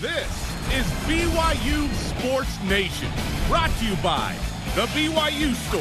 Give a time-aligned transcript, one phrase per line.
[0.00, 0.30] This
[0.72, 3.10] is BYU Sports Nation,
[3.48, 4.32] brought to you by
[4.76, 5.80] the BYU Store,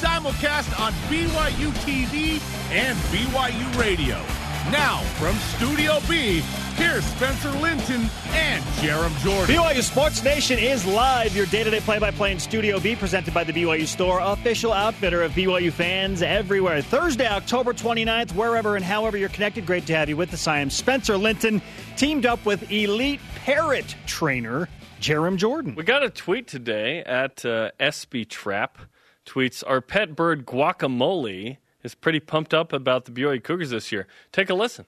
[0.00, 2.40] simulcast on BYU TV
[2.72, 4.39] and BYU Radio.
[4.68, 6.40] Now, from Studio B,
[6.76, 9.56] here's Spencer Linton and Jarom Jordan.
[9.56, 12.94] BYU Sports Nation is live, your day to day play by play in Studio B,
[12.94, 16.82] presented by the BYU Store, official outfitter of BYU fans everywhere.
[16.82, 20.46] Thursday, October 29th, wherever and however you're connected, great to have you with us.
[20.46, 21.62] I am Spencer Linton,
[21.96, 24.68] teamed up with elite parrot trainer
[25.00, 25.74] Jarom Jordan.
[25.74, 28.78] We got a tweet today at uh, SB Trap.
[29.26, 34.06] Tweets, our pet bird Guacamole is pretty pumped up about the BYU Cougars this year.
[34.32, 34.86] Take a listen.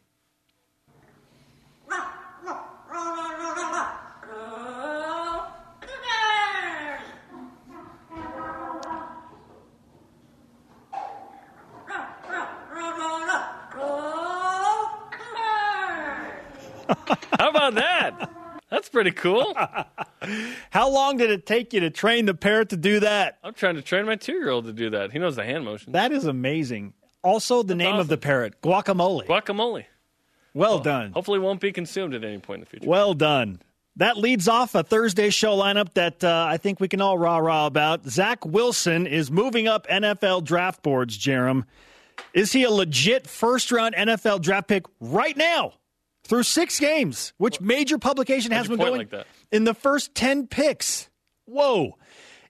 [17.39, 18.42] How about that?
[18.73, 19.55] That's pretty cool.
[20.71, 23.37] How long did it take you to train the parrot to do that?
[23.45, 25.13] I'm trying to train my two year old to do that.
[25.13, 25.93] He knows the hand motion.
[25.93, 26.95] That is amazing.
[27.23, 29.27] Also, the name of the parrot, guacamole.
[29.27, 29.85] Guacamole.
[30.55, 31.13] well done.
[31.13, 32.89] Hopefully, won't be consumed at any point in the future.
[32.89, 33.61] Well done.
[33.97, 37.37] That leads off a Thursday show lineup that uh, I think we can all rah
[37.37, 38.07] rah about.
[38.07, 41.65] Zach Wilson is moving up NFL draft boards, Jarom.
[42.33, 45.75] Is he a legit first round NFL draft pick right now
[46.25, 47.33] through six games?
[47.39, 49.27] Which major publication has been going like that?
[49.51, 51.09] in the first 10 picks?
[51.47, 51.97] Whoa.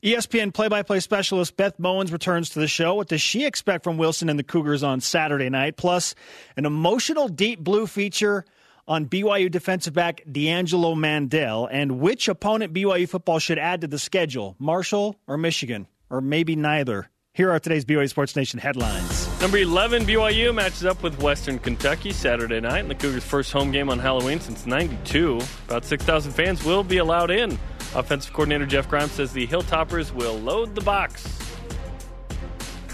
[0.03, 2.95] ESPN play by play specialist Beth Mowins returns to the show.
[2.95, 5.77] What does she expect from Wilson and the Cougars on Saturday night?
[5.77, 6.17] Plus,
[6.57, 8.45] an emotional deep blue feature
[8.89, 13.99] on BYU defensive back D'Angelo Mandell and which opponent BYU football should add to the
[13.99, 17.09] schedule, Marshall or Michigan, or maybe neither.
[17.35, 19.41] Here are today's BYU Sports Nation headlines.
[19.41, 23.71] Number 11, BYU matches up with Western Kentucky Saturday night in the Cougars' first home
[23.71, 25.41] game on Halloween since 92.
[25.67, 27.53] About 6,000 fans will be allowed in.
[27.95, 31.27] Offensive coordinator Jeff Grimes says the Hilltoppers will load the box.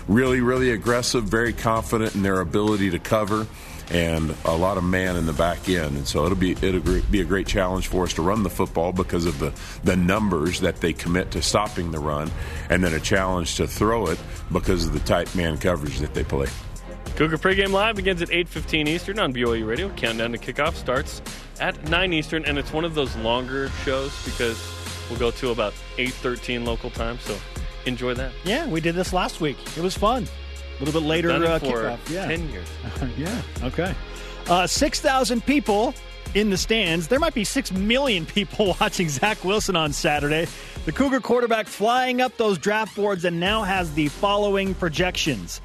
[0.07, 3.45] really, really aggressive, very confident in their ability to cover,
[3.91, 5.97] and a lot of man in the back end.
[5.97, 8.93] And so it'll be it'll be a great challenge for us to run the football
[8.93, 9.53] because of the
[9.85, 12.31] the numbers that they commit to stopping the run,
[12.71, 14.19] and then a challenge to throw it
[14.53, 16.49] because of the tight man coverage that they play.
[17.17, 19.89] Cougar pregame live begins at 8:15 Eastern on BYU Radio.
[19.91, 21.21] Countdown to kickoff starts
[21.59, 24.57] at 9 Eastern, and it's one of those longer shows because
[25.11, 27.19] we'll go to about 8:13 local time.
[27.21, 27.37] So
[27.87, 28.31] enjoy that.
[28.45, 29.57] Yeah, we did this last week.
[29.77, 30.29] It was fun.
[30.79, 31.99] A little bit later uh, kickoff.
[32.09, 32.27] Yeah.
[32.27, 32.69] 10 years.
[33.19, 33.43] yeah.
[33.63, 33.95] Okay.
[34.49, 35.95] Uh, 6,000 people
[36.35, 37.09] in the stands.
[37.09, 40.47] There might be 6 million people watching Zach Wilson on Saturday.
[40.85, 45.61] The Cougar quarterback flying up those draft boards and now has the following projections.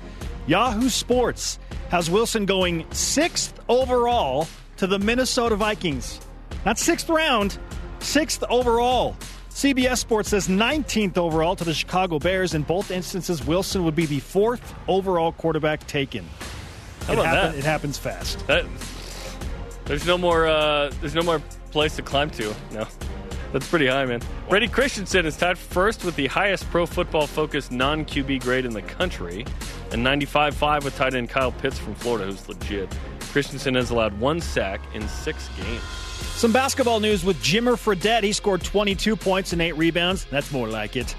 [0.47, 1.59] Yahoo Sports
[1.90, 4.47] has Wilson going sixth overall
[4.78, 6.19] to the Minnesota Vikings.
[6.66, 7.57] Not sixth round,
[8.00, 9.16] sixth overall.
[9.53, 12.53] CBS Sports says 19th overall to the Chicago Bears.
[12.56, 16.28] In both instances, Wilson would be the fourth overall quarterback taken.
[17.06, 17.58] How It, about happen- that?
[17.59, 18.46] it happens fast.
[18.47, 18.66] That
[19.86, 21.40] there's no more uh, there's no more
[21.72, 22.53] place to climb to.
[22.72, 22.88] No,
[23.52, 24.22] that's pretty high, man.
[24.50, 28.74] Brady Christensen is tied first with the highest pro football focused non QB grade in
[28.74, 29.46] the country,
[29.94, 32.90] and 95.5 with tight end Kyle Pitts from Florida, who's legit.
[33.31, 35.81] Christensen has allowed one sack in six games.
[36.36, 38.24] Some basketball news with Jimmer Fredette.
[38.24, 40.26] He scored 22 points and 8 rebounds.
[40.26, 41.16] That's more like it.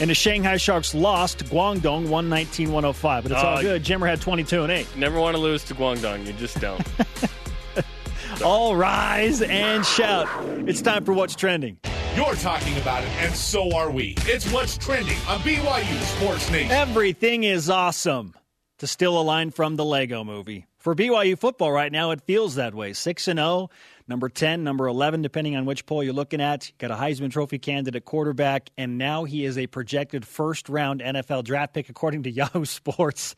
[0.00, 3.22] And the Shanghai Sharks lost to Guangdong 119 105.
[3.24, 3.82] But it's all Oh, good.
[3.82, 4.96] Jimmer had 22 and 8.
[4.96, 6.24] Never want to lose to Guangdong.
[6.26, 6.80] You just don't.
[8.44, 10.28] All rise and shout.
[10.68, 11.78] It's time for What's Trending.
[12.18, 14.16] You're talking about it, and so are we.
[14.22, 16.72] It's what's trending on BYU Sports Nation.
[16.72, 18.34] Everything is awesome.
[18.78, 20.66] To steal a line from the Lego movie.
[20.78, 22.92] For BYU football right now, it feels that way.
[22.92, 23.70] 6 and 0,
[24.08, 26.72] number 10, number 11, depending on which poll you're looking at.
[26.78, 31.44] Got a Heisman Trophy candidate quarterback, and now he is a projected first round NFL
[31.44, 33.36] draft pick, according to Yahoo Sports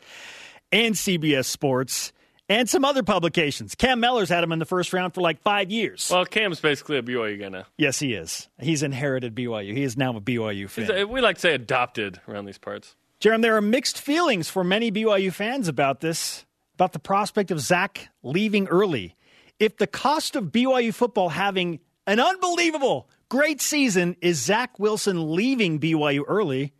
[0.72, 2.14] and CBS Sports
[2.50, 3.74] and some other publications.
[3.74, 6.10] Cam Mellor's had him in the first round for like five years.
[6.12, 7.64] well, Cam's basically a BYU guy now.
[7.78, 8.48] yes, he is.
[8.58, 9.72] He's inherited BYU.
[9.74, 10.84] He is now a BYU fan.
[10.86, 12.94] He's- We like to say adopted around these parts.
[13.20, 17.60] Jarom, there are mixed feelings for many BYU fans about this, about the prospect of
[17.60, 19.14] Zach leaving early.
[19.58, 25.78] If the cost of BYU football having an unbelievable, great season is Zach Wilson leaving
[25.78, 26.72] BYU early,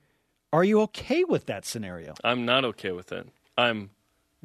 [0.52, 2.14] are you okay with that scenario?
[2.24, 3.28] I'm not okay with it.
[3.58, 3.90] I'm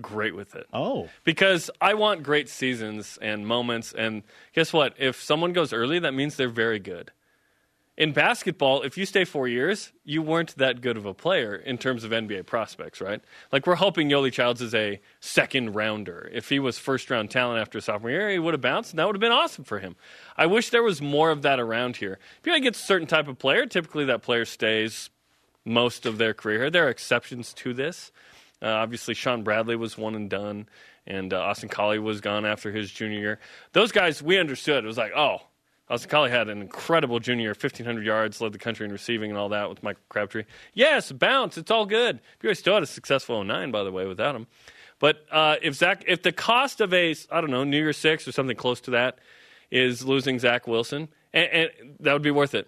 [0.02, 0.68] great with it.
[0.74, 3.94] Oh, Because I want great seasons and moments.
[3.94, 4.94] And guess what?
[4.98, 7.12] If someone goes early, that means they're very good.
[7.98, 11.78] in basketball, if you stay four years, you weren't that good of a player in
[11.78, 13.22] terms of NBA prospects, right?
[13.54, 16.30] Like we're hoping Yoeli Childs is a second rounder.
[16.34, 19.06] If he was first round talent after sophomore year, he would have bounced, and that
[19.08, 19.96] would have been awesome for him.
[20.36, 22.20] I wish there was more of that around here.
[22.42, 25.10] If you get a certain type of player, typically that player stays
[25.64, 26.70] most of their career.
[26.70, 28.12] There are exceptions to this.
[28.66, 30.68] Uh, obviously, Shawn Bradley was one and done,
[31.06, 33.40] and uh, Austin Collie was gone after his junior year.
[33.74, 34.84] Those guys, we understood.
[34.84, 35.38] It was like, oh,
[35.88, 39.38] Austin Collie had an incredible junior year, 1,500 yards, led the country in receiving and
[39.38, 40.46] all that with Michael Crabtree.
[40.74, 42.20] Yes, bounce, it's all good.
[42.42, 44.48] BYU still had a successful 09, by the way, without him.
[44.98, 48.28] But uh, if Zach, if the cost of a, I don't know, New Year Six
[48.28, 49.20] or something close to that
[49.70, 51.70] is losing Zach Wilson, and, and
[52.00, 52.68] that would be worth it.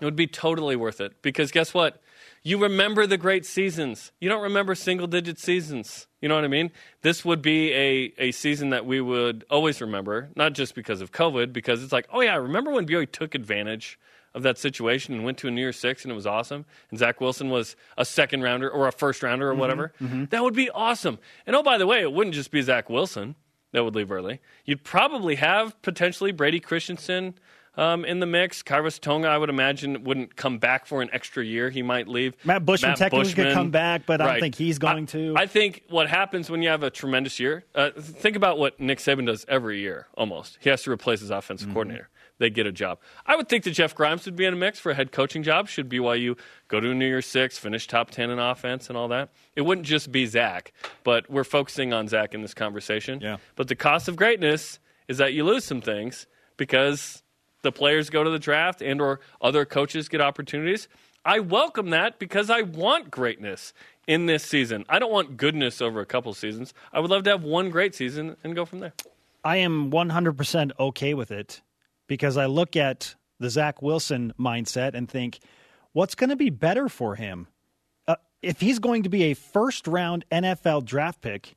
[0.00, 2.00] It would be totally worth it because guess what?
[2.48, 4.10] You remember the great seasons.
[4.20, 6.06] You don't remember single digit seasons.
[6.22, 6.70] You know what I mean?
[7.02, 11.12] This would be a, a season that we would always remember, not just because of
[11.12, 13.98] COVID, because it's like, oh, yeah, remember when BYU took advantage
[14.34, 16.64] of that situation and went to a New Year's Six and it was awesome?
[16.88, 19.92] And Zach Wilson was a second rounder or a first rounder or mm-hmm, whatever?
[20.00, 20.24] Mm-hmm.
[20.30, 21.18] That would be awesome.
[21.46, 23.34] And oh, by the way, it wouldn't just be Zach Wilson
[23.72, 24.40] that would leave early.
[24.64, 27.34] You'd probably have potentially Brady Christensen
[27.78, 28.62] um, in the mix.
[28.62, 31.70] Khyiris Tonga, I would imagine, wouldn't come back for an extra year.
[31.70, 32.34] He might leave.
[32.44, 35.06] Matt Bushman Matt technically Bushman, could come back, but I don't think he's going I,
[35.06, 35.34] to.
[35.36, 38.98] I think what happens when you have a tremendous year, uh, think about what Nick
[38.98, 40.58] Saban does every year almost.
[40.60, 41.74] He has to replace his offensive mm-hmm.
[41.74, 42.08] coordinator.
[42.38, 43.00] They get a job.
[43.26, 45.42] I would think that Jeff Grimes would be in a mix for a head coaching
[45.42, 45.68] job.
[45.68, 46.38] Should BYU
[46.68, 49.30] go to a New Year's Six, finish top 10 in offense and all that?
[49.56, 50.72] It wouldn't just be Zach,
[51.02, 53.20] but we're focusing on Zach in this conversation.
[53.20, 53.38] Yeah.
[53.56, 54.78] But the cost of greatness
[55.08, 57.24] is that you lose some things because
[57.62, 60.88] the players go to the draft and or other coaches get opportunities.
[61.24, 63.72] I welcome that because I want greatness
[64.06, 64.84] in this season.
[64.88, 66.72] I don't want goodness over a couple seasons.
[66.92, 68.94] I would love to have one great season and go from there.
[69.44, 71.60] I am 100% okay with it
[72.06, 75.38] because I look at the Zach Wilson mindset and think,
[75.92, 77.46] what's going to be better for him?
[78.06, 81.56] Uh, if he's going to be a first round NFL draft pick,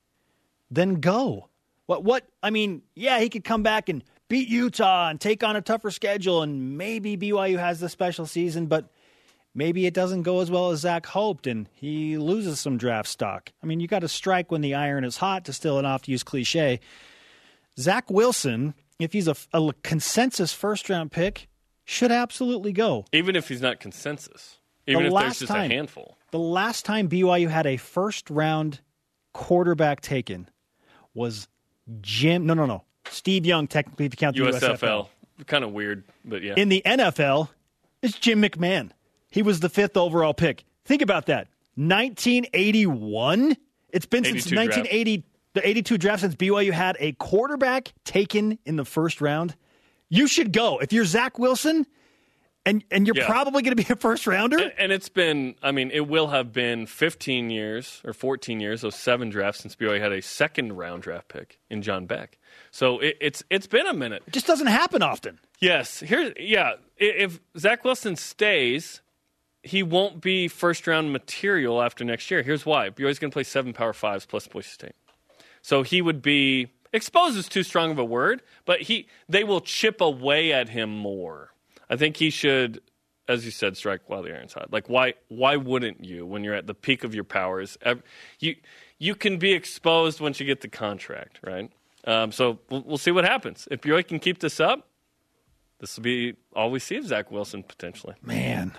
[0.70, 1.50] then go.
[1.86, 2.04] What?
[2.04, 2.28] What?
[2.44, 5.92] I mean, yeah, he could come back and beat Utah and take on a tougher
[5.92, 8.90] schedule, and maybe BYU has the special season, but
[9.54, 13.52] maybe it doesn't go as well as Zach hoped, and he loses some draft stock.
[13.62, 16.12] I mean, you got to strike when the iron is hot, to still an to
[16.12, 16.80] use cliche.
[17.78, 21.50] Zach Wilson, if he's a, a consensus first round pick,
[21.84, 23.04] should absolutely go.
[23.12, 24.60] Even if he's not consensus.
[24.88, 26.18] Even the if there's just time, a handful.
[26.32, 28.80] The last time BYU had a first round
[29.34, 30.50] quarterback taken
[31.14, 31.50] was
[32.00, 32.46] Jim.
[32.46, 32.86] No, no, no.
[33.10, 34.78] Steve Young, technically, if you count the USFL.
[34.78, 35.08] USFL.
[35.48, 36.54] Kind of weird, but yeah.
[36.56, 37.50] In the NFL,
[38.02, 38.92] it's Jim McMahon.
[39.30, 40.66] He was the fifth overall pick.
[40.86, 41.48] Think about that.
[41.76, 43.58] 1981?
[43.90, 45.28] It's been since 1980, draft.
[45.54, 49.56] the 82 draft since BYU had a quarterback taken in the first round.
[50.10, 50.80] You should go.
[50.80, 51.88] If you're Zach Wilson,
[52.66, 53.26] and and you're yeah.
[53.26, 54.58] probably going to be a first rounder.
[54.58, 58.82] And, and, it's been, I mean, it will have been 15 years or 14 years,
[58.82, 62.38] those seven drafts since BYU had a second round draft pick in John Beck.
[62.72, 64.24] So it, it's it's been a minute.
[64.28, 65.40] It just doesn't happen often.
[65.60, 66.74] Yes, here, yeah.
[66.98, 69.02] If Zach Wilson stays,
[69.64, 72.44] he won't be first round material after next year.
[72.44, 74.96] Here's why: BYU's going to play seven Power Fives plus Boise State,
[75.62, 79.62] so he would be exposed is too strong of a word, but he they will
[79.62, 81.51] chip away at him more.
[81.92, 82.82] I think he should,
[83.28, 84.72] as you said, strike while the iron's hot.
[84.72, 87.78] Like why why wouldn't you when you're at the peak of your powers?
[88.40, 88.56] You
[88.98, 91.70] you can be exposed once you get the contract, right?
[92.06, 93.68] Um, so we'll, we'll, see what happens.
[93.70, 94.88] If BYU can keep this up,
[95.80, 98.16] this will be all we see of Zach Wilson potentially.
[98.24, 98.72] Man,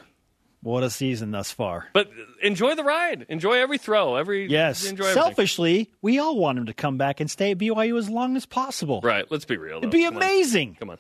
[0.61, 1.88] what a season thus far!
[1.92, 2.11] But
[2.42, 3.26] enjoy the ride.
[3.28, 4.16] Enjoy every throw.
[4.16, 4.78] Every yes.
[4.78, 8.47] Selfishly, we all want him to come back and stay at BYU as long as
[8.47, 9.00] possible.
[9.02, 9.31] Right.
[9.31, 9.81] Let's be real.
[9.81, 9.88] Though.
[9.88, 10.71] It'd be come amazing.
[10.71, 10.75] On.
[10.76, 10.99] Come on.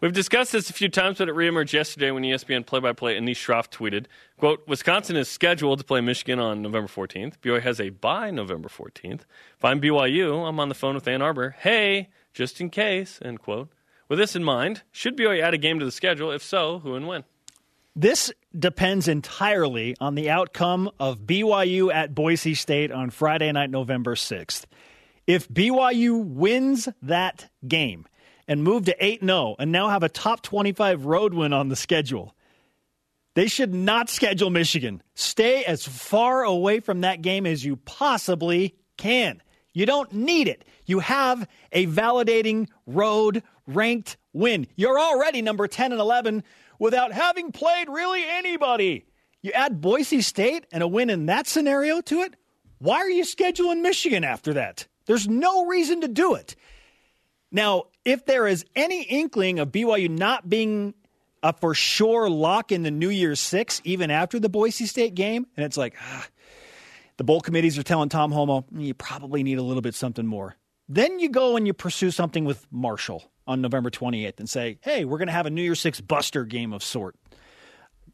[0.00, 3.68] We've discussed this a few times, but it reemerged yesterday when ESPN play-by-play Anish Shroff
[3.68, 7.38] tweeted, quote, Wisconsin is scheduled to play Michigan on November 14th.
[7.38, 9.22] BYU has a bye November 14th.
[9.56, 11.56] If I'm BYU, I'm on the phone with Ann Arbor.
[11.58, 13.70] Hey, just in case, end quote.
[14.08, 16.30] With this in mind, should BYU add a game to the schedule?
[16.30, 17.24] If so, who and when?
[17.96, 24.14] This depends entirely on the outcome of BYU at Boise State on Friday night, November
[24.14, 24.64] 6th.
[25.26, 28.06] If BYU wins that game–
[28.48, 31.76] and move to 8 0 and now have a top 25 road win on the
[31.76, 32.34] schedule.
[33.34, 35.02] They should not schedule Michigan.
[35.14, 39.40] Stay as far away from that game as you possibly can.
[39.72, 40.64] You don't need it.
[40.86, 44.66] You have a validating road ranked win.
[44.74, 46.42] You're already number 10 and 11
[46.80, 49.06] without having played really anybody.
[49.42, 52.34] You add Boise State and a win in that scenario to it.
[52.78, 54.88] Why are you scheduling Michigan after that?
[55.06, 56.56] There's no reason to do it.
[57.50, 60.94] Now, if there is any inkling of BYU not being
[61.42, 65.46] a for sure lock in the New Year's Six, even after the Boise State game.
[65.58, 66.26] And it's like, ah,
[67.18, 70.56] the bowl committees are telling Tom Holmoe, you probably need a little bit something more.
[70.88, 75.04] Then you go and you pursue something with Marshall on November 28th and say, hey,
[75.04, 77.14] we're going to have a New Year's Six buster game of sort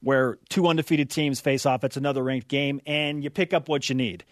[0.01, 1.85] where two undefeated teams face off.
[1.85, 4.25] It's another ranked game, and you pick up what you need.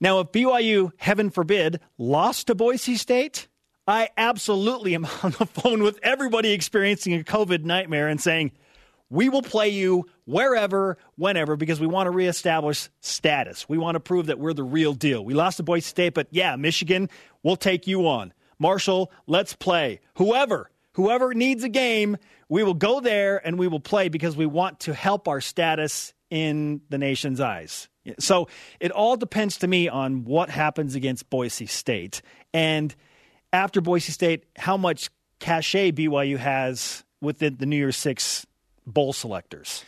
[0.00, 3.46] Now, if BYU, heaven forbid, lost to Boise State,
[3.86, 8.52] I absolutely am on the phone with everybody experiencing a COVID nightmare and saying,
[9.10, 13.68] we will play you wherever, whenever, because we want to reestablish status.
[13.68, 15.22] We want to prove that we're the real deal.
[15.22, 17.10] We lost to Boise State, but yeah, Michigan,
[17.42, 18.32] we'll take you on.
[18.58, 20.00] Marshall, let's play.
[20.14, 22.16] Whoever, whoever needs a game,
[22.48, 26.14] we will go there and we will play because we want to help our status
[26.30, 27.90] in the nation's eyes.
[28.18, 28.48] So
[28.80, 32.22] it all depends to me on what happens against Boise State.
[32.54, 32.94] And
[33.52, 38.46] after Boise State, how much cachet BYU has within the New Year's Six
[38.86, 39.84] bowl selectors.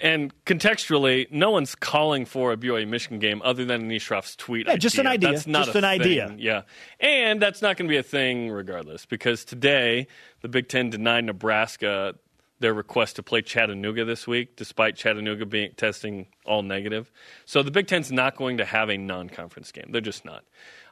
[0.00, 4.66] And contextually, no one's calling for a BYU Michigan game other than Anish Shroff's tweet.
[4.66, 4.80] Yeah, idea.
[4.80, 5.32] just an idea.
[5.32, 6.00] That's not just an thing.
[6.00, 6.34] idea.
[6.38, 6.62] Yeah,
[7.00, 10.06] and that's not going to be a thing regardless because today
[10.40, 12.14] the Big Ten denied Nebraska
[12.60, 17.10] their request to play Chattanooga this week, despite Chattanooga being testing all negative.
[17.44, 19.88] So the Big Ten's not going to have a non-conference game.
[19.90, 20.44] They're just not.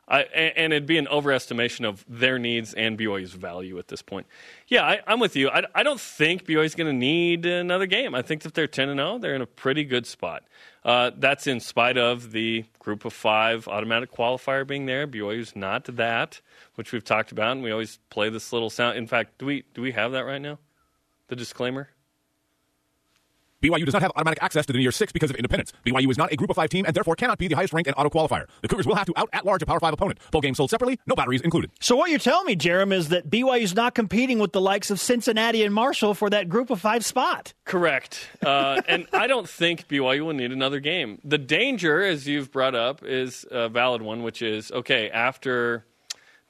[0.09, 4.27] I, and it'd be an overestimation of their needs and BYU's value at this point.
[4.67, 5.49] Yeah, I, am with you.
[5.49, 8.15] I, I, don't think BYU's going to need another game.
[8.15, 10.43] I think if they're 10 and 0, they're in a pretty good spot.
[10.85, 15.07] Uh, that's in spite of the group of five automatic qualifier being there.
[15.07, 16.41] BYU's not that,
[16.75, 18.99] which we've talked about, and we always play this little sound.
[18.99, 20.59] In fact, do we do we have that right now?
[21.29, 21.92] The disclaimer.
[23.63, 25.73] BYU does not have automatic access to the New Year's Six because of independence.
[25.87, 27.87] BYU is not a Group of Five team and therefore cannot be the highest ranked
[27.87, 28.47] and auto qualifier.
[28.61, 30.21] The Cougars will have to out at large a Power Five opponent.
[30.33, 31.71] Full game sold separately, no batteries included.
[31.81, 34.91] So what you're telling me, Jarom, is that BYU is not competing with the likes
[34.91, 37.55] of Cincinnati and Marshall for that Group of Five spot.
[37.65, 38.29] Correct.
[38.45, 41.21] Uh, and I don't think BYU will need another game.
[41.23, 45.85] The danger, as you've brought up, is a valid one, which is okay after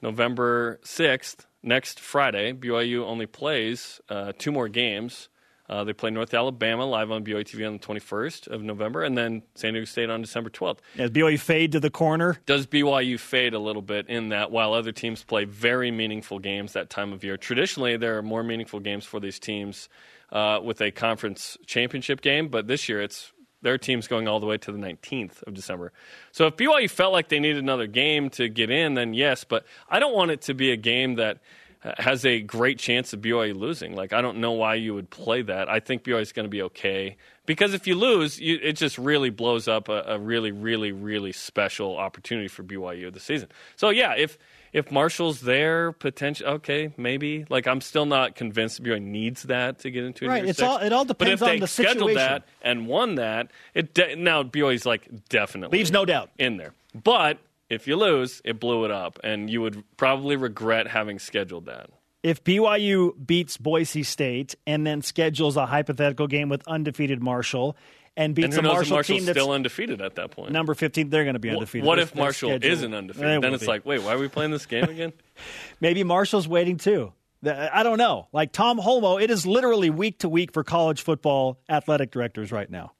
[0.01, 5.29] November sixth, next Friday, BYU only plays uh, two more games
[5.69, 9.17] uh, they play North Alabama live on BYU TV on the 21st of November, and
[9.17, 10.79] then San Diego State on December 12th.
[10.97, 12.39] Does BYU fade to the corner?
[12.45, 16.73] Does BYU fade a little bit in that while other teams play very meaningful games
[16.73, 17.37] that time of year?
[17.37, 19.87] Traditionally, there are more meaningful games for these teams
[20.33, 24.45] uh, with a conference championship game, but this year it's their team's going all the
[24.45, 25.93] way to the 19th of December.
[26.33, 29.65] So if BYU felt like they needed another game to get in, then yes, but
[29.87, 31.39] I don't want it to be a game that–
[31.97, 33.95] has a great chance of BYU losing.
[33.95, 35.69] Like I don't know why you would play that.
[35.69, 38.97] I think BYU is going to be okay because if you lose, you, it just
[38.97, 43.49] really blows up a, a, really, really, really special opportunity for BYU this season.
[43.75, 44.37] So yeah, if
[44.71, 47.45] if Marshall's there, potential okay, maybe.
[47.49, 50.27] Like I'm still not convinced BYU needs that to get into.
[50.27, 51.97] Right, it's all it all depends but if on the situation.
[51.97, 56.57] scheduled that and won that, it de- now BYU's like definitely leaves no doubt in
[56.57, 57.39] there, but
[57.73, 61.89] if you lose, it blew it up, and you would probably regret having scheduled that.
[62.21, 67.75] If BYU beats Boise State and then schedules a hypothetical game with undefeated Marshall
[68.15, 71.25] and beats and a Marshall team that's still undefeated at that point, number fifteen, they're
[71.25, 71.85] going to be undefeated.
[71.85, 73.41] What if Marshall isn't undefeated?
[73.41, 73.67] Then it's be.
[73.67, 75.11] like, wait, why are we playing this game again?
[75.81, 77.11] Maybe Marshall's waiting too.
[77.45, 78.29] I don't know.
[78.31, 82.69] Like Tom Holmoe, it is literally week to week for college football athletic directors right
[82.69, 82.93] now.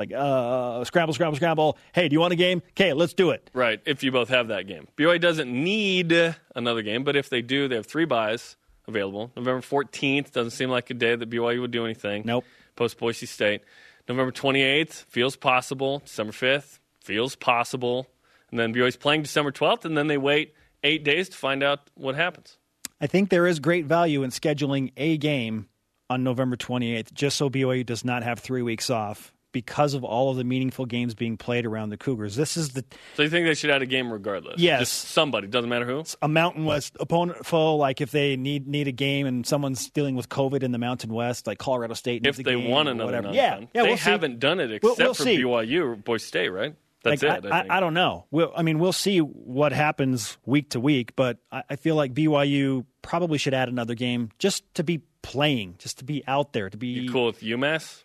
[0.00, 1.76] Like, uh, scramble, scramble, scramble.
[1.92, 2.62] Hey, do you want a game?
[2.70, 3.50] Okay, let's do it.
[3.52, 4.88] Right, if you both have that game.
[4.96, 8.56] BYU doesn't need another game, but if they do, they have three byes
[8.88, 9.30] available.
[9.36, 12.22] November 14th doesn't seem like a day that BYU would do anything.
[12.24, 12.46] Nope.
[12.76, 13.60] Post Boise State.
[14.08, 15.98] November 28th feels possible.
[15.98, 18.06] December 5th feels possible.
[18.50, 21.90] And then BYU's playing December 12th, and then they wait eight days to find out
[21.94, 22.56] what happens.
[23.02, 25.68] I think there is great value in scheduling a game
[26.08, 30.30] on November 28th, just so BYU does not have three weeks off because of all
[30.30, 32.36] of the meaningful games being played around the Cougars.
[32.36, 32.84] This is the.
[33.14, 34.60] So you think they should add a game regardless?
[34.60, 36.04] Yes, Just somebody doesn't matter who.
[36.22, 40.14] A Mountain West opponent foe, like if they need need a game and someone's dealing
[40.14, 42.26] with COVID in the Mountain West, like Colorado State.
[42.26, 44.38] if they want another, yeah, yeah, they we'll haven't see.
[44.38, 45.38] done it except we'll, we'll for see.
[45.38, 46.74] BYU or Boise State, right?
[47.02, 47.50] That's like, it.
[47.50, 48.26] I, I, I, don't know.
[48.30, 52.12] We'll, I mean, we'll see what happens week to week, but I, I feel like
[52.12, 56.68] BYU probably should add another game just to be playing, just to be out there,
[56.68, 56.88] to be.
[56.88, 58.04] You cool with UMass?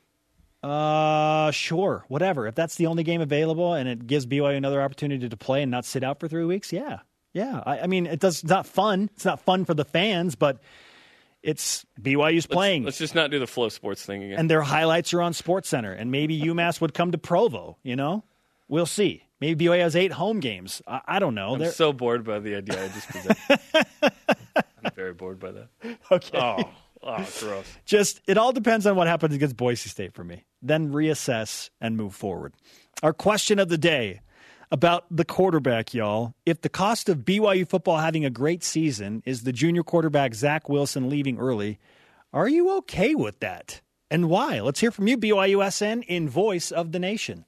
[0.65, 2.47] Uh, sure, whatever.
[2.47, 5.69] If that's the only game available and it gives BYU another opportunity to play and
[5.69, 6.99] not sit out for three weeks, yeah,
[7.33, 7.61] yeah.
[7.63, 8.41] I, I mean, it does.
[8.41, 9.11] It's not fun.
[9.13, 10.63] It's not fun for the fans, but
[11.43, 12.81] it's BYU's playing.
[12.83, 14.39] Let's, let's just not do the FloSports thing again.
[14.39, 17.77] And their highlights are on Sports Center, and maybe UMass would come to Provo.
[17.83, 18.23] You know,
[18.67, 19.21] we'll see.
[19.39, 20.81] Maybe BYU has eight home games.
[20.87, 21.53] I, I don't know.
[21.53, 21.71] I'm They're...
[21.73, 23.59] so bored by the idea I just presented.
[24.83, 25.67] I'm very bored by that.
[26.11, 26.39] Okay.
[26.39, 26.71] Oh
[27.05, 27.65] Oh, gross.
[27.85, 30.43] Just it all depends on what happens against Boise State for me.
[30.61, 32.53] Then reassess and move forward.
[33.03, 34.21] Our question of the day
[34.71, 36.33] about the quarterback, y'all.
[36.45, 40.67] If the cost of BYU football having a great season is the junior quarterback Zach
[40.67, 41.77] Wilson leaving early,
[42.33, 43.81] are you okay with that?
[44.09, 44.59] And why?
[44.61, 47.45] Let's hear from you, BYUSN, in Voice of the Nation.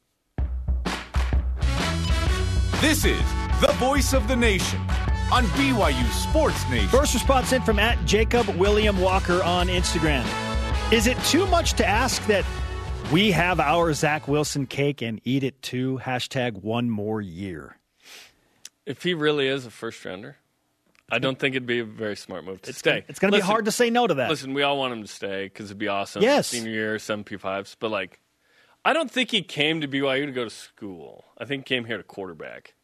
[2.79, 3.23] This is
[3.59, 4.79] the Voice of the Nation
[5.31, 6.87] on BYU Sports Nation.
[6.89, 10.25] First response in from at Jacob William Walker on Instagram.
[10.91, 12.45] Is it too much to ask that
[13.11, 15.99] we have our Zach Wilson cake and eat it too?
[16.03, 17.77] Hashtag one more year.
[18.85, 20.37] If he really is a first rounder,
[21.11, 22.91] I don't think it'd be a very smart move to It's stay.
[22.91, 24.29] gonna- it's gonna be hard to say no to that.
[24.29, 26.21] Listen, we all want him to stay because it'd be awesome.
[26.21, 26.47] Yes.
[26.47, 27.75] Senior year, some P5s.
[27.77, 28.19] But, like,
[28.85, 31.25] I don't think he came to BYU to go to school.
[31.37, 32.75] I think he came here to quarterback.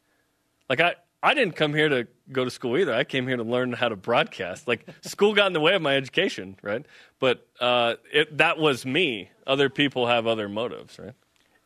[0.68, 0.94] Like, I,
[1.24, 2.92] I didn't come here to go to school either.
[2.92, 4.68] I came here to learn how to broadcast.
[4.68, 6.84] Like, school got in the way of my education, right?
[7.18, 9.30] But uh, it, that was me.
[9.46, 11.14] Other people have other motives, right?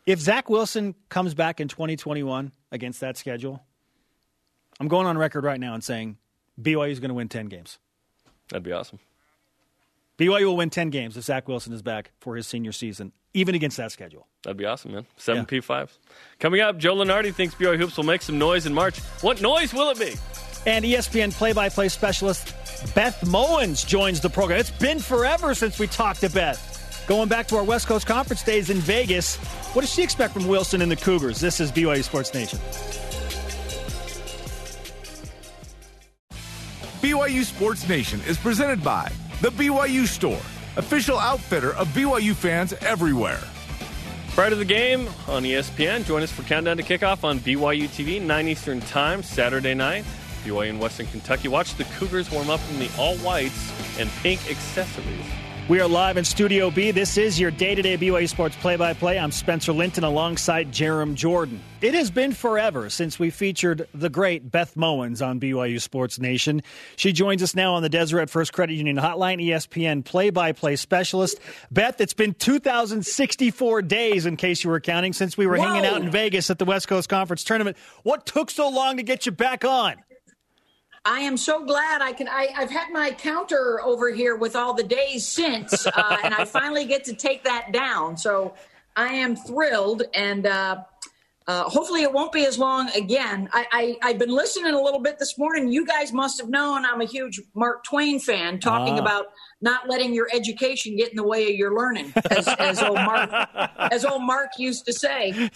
[0.06, 3.60] If Zach Wilson comes back in 2021 against that schedule,
[4.78, 6.18] I'm going on record right now and saying
[6.62, 7.80] BYU is going to win 10 games.
[8.50, 9.00] That'd be awesome.
[10.18, 13.54] BYU will win 10 games if Zach Wilson is back for his senior season, even
[13.54, 14.26] against that schedule.
[14.42, 15.06] That'd be awesome, man.
[15.16, 15.98] Seven P5s.
[16.38, 18.98] Coming up, Joe Lunardi thinks BYU Hoops will make some noise in March.
[19.20, 20.14] What noise will it be?
[20.66, 22.54] And ESPN play by play specialist
[22.94, 24.60] Beth Mowins joins the program.
[24.60, 27.04] It's been forever since we talked to Beth.
[27.08, 29.36] Going back to our West Coast Conference days in Vegas,
[29.74, 31.40] what does she expect from Wilson and the Cougars?
[31.40, 32.58] This is BYU Sports Nation.
[37.00, 40.40] BYU Sports Nation is presented by The BYU Store,
[40.78, 43.40] official outfitter of BYU fans everywhere.
[44.30, 48.22] Prior of the game on ESPN, join us for Countdown to Kickoff on BYU TV,
[48.22, 50.04] 9 Eastern Time, Saturday night.
[50.44, 51.48] BYU in Western Kentucky.
[51.48, 55.26] Watch the Cougars warm up in the all whites and pink accessories.
[55.68, 56.92] We are live in Studio B.
[56.92, 59.18] This is your day to day BYU Sports play by play.
[59.18, 61.60] I'm Spencer Linton alongside Jarom Jordan.
[61.82, 66.62] It has been forever since we featured the great Beth Mowins on BYU Sports Nation.
[66.96, 70.74] She joins us now on the Deseret First Credit Union Hotline, ESPN play by play
[70.74, 71.38] specialist.
[71.70, 76.00] Beth, it's been 2,064 days, in case you were counting, since we were hanging out
[76.00, 77.76] in Vegas at the West Coast Conference Tournament.
[78.04, 79.96] What took so long to get you back on?
[81.08, 82.28] I am so glad I can.
[82.28, 86.44] I, I've had my counter over here with all the days since, uh, and I
[86.58, 88.18] finally get to take that down.
[88.18, 88.54] So
[88.94, 90.84] I am thrilled, and uh,
[91.48, 93.48] uh, hopefully it won't be as long again.
[93.52, 95.72] I, I, I've been listening a little bit this morning.
[95.72, 99.02] You guys must have known I'm a huge Mark Twain fan, talking Ah.
[99.02, 99.26] about
[99.60, 103.28] not letting your education get in the way of your learning, as, as old Mark,
[103.90, 105.50] as old Mark used to say.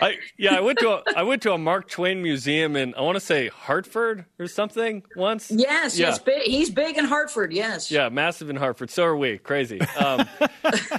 [0.00, 3.00] I, yeah, I went to a, I went to a Mark Twain museum in I
[3.00, 5.50] want to say Hartford or something once.
[5.50, 6.08] Yes, Yeah.
[6.08, 7.52] yes, big, he's big in Hartford.
[7.52, 7.90] Yes.
[7.90, 8.90] Yeah, massive in Hartford.
[8.90, 9.38] So are we.
[9.38, 9.80] Crazy.
[9.80, 10.26] Um,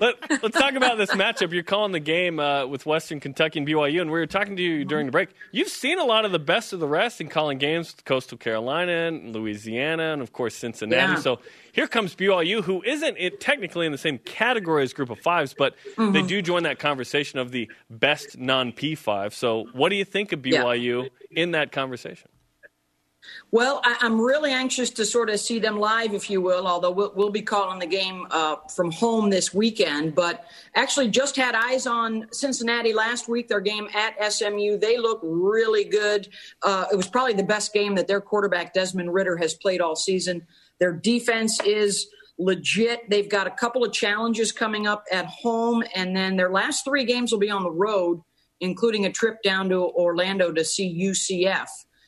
[0.01, 1.53] let, us talk about this matchup.
[1.53, 4.61] You're calling the game uh, with Western Kentucky and BYU, and we were talking to
[4.61, 5.29] you during the break.
[5.51, 8.37] You've seen a lot of the best of the rest in calling games with Coastal
[8.37, 11.13] Carolina and Louisiana, and of course Cincinnati.
[11.13, 11.19] Yeah.
[11.19, 11.39] So
[11.71, 15.53] here comes BYU, who isn't it technically in the same category as Group of Fives,
[15.57, 16.27] but they mm-hmm.
[16.27, 19.33] do join that conversation of the best non P5.
[19.33, 20.63] So what do you think of Yeah.
[20.63, 22.29] BYU in that conversation?
[23.51, 26.91] Well, I, I'm really anxious to sort of see them live, if you will, although
[26.91, 30.15] we'll, we'll be calling the game uh, from home this weekend.
[30.15, 34.77] But actually, just had eyes on Cincinnati last week, their game at SMU.
[34.77, 36.29] They look really good.
[36.63, 39.95] Uh, it was probably the best game that their quarterback, Desmond Ridder, has played all
[39.95, 40.45] season.
[40.79, 42.07] Their defense is
[42.37, 43.09] legit.
[43.09, 47.05] They've got a couple of challenges coming up at home, and then their last three
[47.05, 48.21] games will be on the road,
[48.59, 51.67] including a trip down to Orlando to see UCF.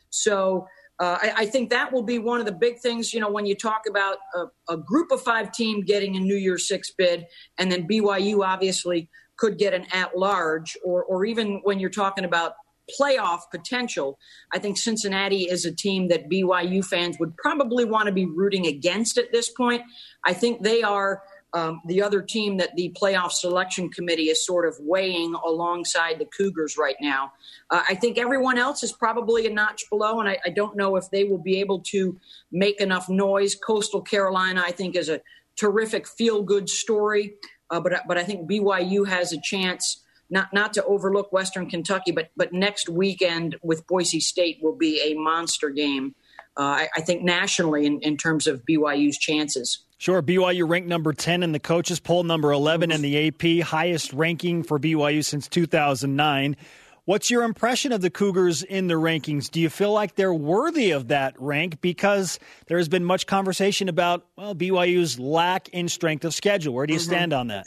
[0.10, 0.68] So
[1.00, 3.14] uh, I, I think that will be one of the big things.
[3.14, 6.36] You know, when you talk about a, a group of five team getting a New
[6.36, 7.26] Year's Six bid,
[7.58, 12.24] and then BYU obviously could get an at large, or or even when you're talking
[12.24, 12.54] about
[13.00, 14.18] playoff potential,
[14.54, 18.68] I think Cincinnati is a team that BYU fans would probably want to be rooting
[18.68, 19.82] against at this point.
[20.26, 21.22] I think they are
[21.56, 26.26] um, the other team that the playoff selection committee is sort of weighing alongside the
[26.26, 27.32] Cougars right now.
[27.70, 30.98] Uh, I think everyone else is probably a notch below, and I, I don't know
[30.98, 32.20] if they will be able to
[32.52, 33.56] make enough noise.
[33.56, 35.22] Coastal Carolina, I think, is a
[35.56, 37.36] terrific feel good story,
[37.70, 40.02] uh, but but I think BYU has a chance.
[40.28, 45.00] Not, not to overlook Western Kentucky, but but next weekend with Boise State will be
[45.00, 46.16] a monster game.
[46.58, 49.86] Uh, I, I think nationally in, in terms of BYU's chances.
[50.06, 54.14] Sure, BYU ranked number 10 in the coaches poll, number 11 in the AP, highest
[54.14, 56.56] ranking for BYU since 2009.
[57.06, 59.50] What's your impression of the Cougars in the rankings?
[59.50, 61.82] Do you feel like they're worthy of that rank?
[61.82, 62.38] Because
[62.68, 66.76] there has been much conversation about well BYU's lack in strength of schedule.
[66.76, 67.10] Where do you mm-hmm.
[67.10, 67.66] stand on that?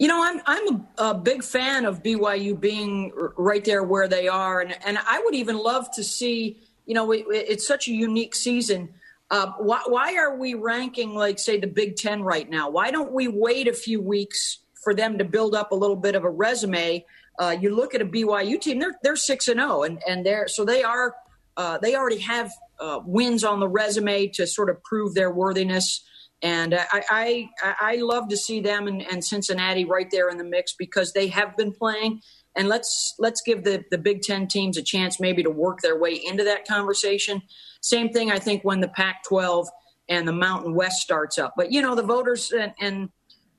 [0.00, 4.26] You know, I'm I'm a, a, big fan of BYU being right there where they
[4.26, 6.58] are, and and I would even love to see.
[6.84, 8.88] You know, it, it's such a unique season.
[9.30, 12.70] Uh, why, why are we ranking like say the Big Ten right now?
[12.70, 16.14] Why don't we wait a few weeks for them to build up a little bit
[16.14, 17.04] of a resume?
[17.38, 20.24] Uh, you look at a BYU team; they're they're six and zero, oh, and and
[20.24, 21.14] they're so they are
[21.56, 26.04] uh, they already have uh, wins on the resume to sort of prove their worthiness.
[26.42, 27.48] And I, I,
[27.80, 31.28] I love to see them and, and Cincinnati right there in the mix because they
[31.28, 32.20] have been playing.
[32.56, 35.98] And let's let's give the, the Big Ten teams a chance maybe to work their
[35.98, 37.42] way into that conversation.
[37.82, 39.66] Same thing, I think, when the Pac-12
[40.08, 41.54] and the Mountain West starts up.
[41.56, 43.10] But you know, the voters and and,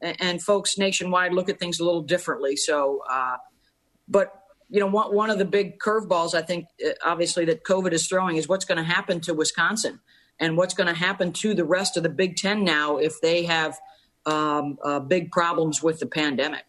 [0.02, 2.56] and folks nationwide look at things a little differently.
[2.56, 3.38] So, uh,
[4.08, 4.34] but
[4.70, 8.08] you know, one one of the big curveballs I think, uh, obviously, that COVID is
[8.08, 10.00] throwing is what's going to happen to Wisconsin
[10.39, 13.43] and what's going to happen to the rest of the Big Ten now if they
[13.43, 13.80] have
[14.25, 16.65] um, uh, big problems with the pandemic.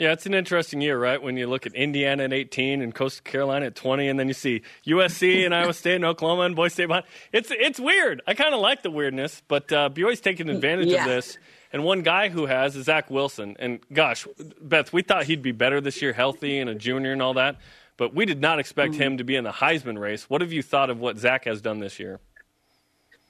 [0.00, 1.22] Yeah, it's an interesting year, right?
[1.22, 4.34] When you look at Indiana at 18 and Coastal Carolina at 20, and then you
[4.34, 7.04] see USC and Iowa State and Oklahoma and Boise State behind.
[7.32, 8.22] It's it's weird.
[8.26, 11.02] I kind of like the weirdness, but uh, BYU's taking advantage yeah.
[11.02, 11.36] of this.
[11.70, 13.56] And one guy who has is Zach Wilson.
[13.58, 14.26] And gosh,
[14.62, 17.58] Beth, we thought he'd be better this year, healthy and a junior and all that.
[17.98, 19.02] But we did not expect mm-hmm.
[19.02, 20.30] him to be in the Heisman race.
[20.30, 22.20] What have you thought of what Zach has done this year?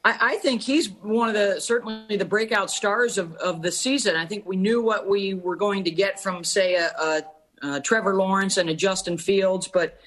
[0.04, 4.16] I, I, think he's one of the certainly the breakout stars of, of the season.
[4.16, 7.22] I think we knew what we were going to get from, say, a, a,
[7.62, 10.00] a Trevor Lawrence and a Justin Fields, but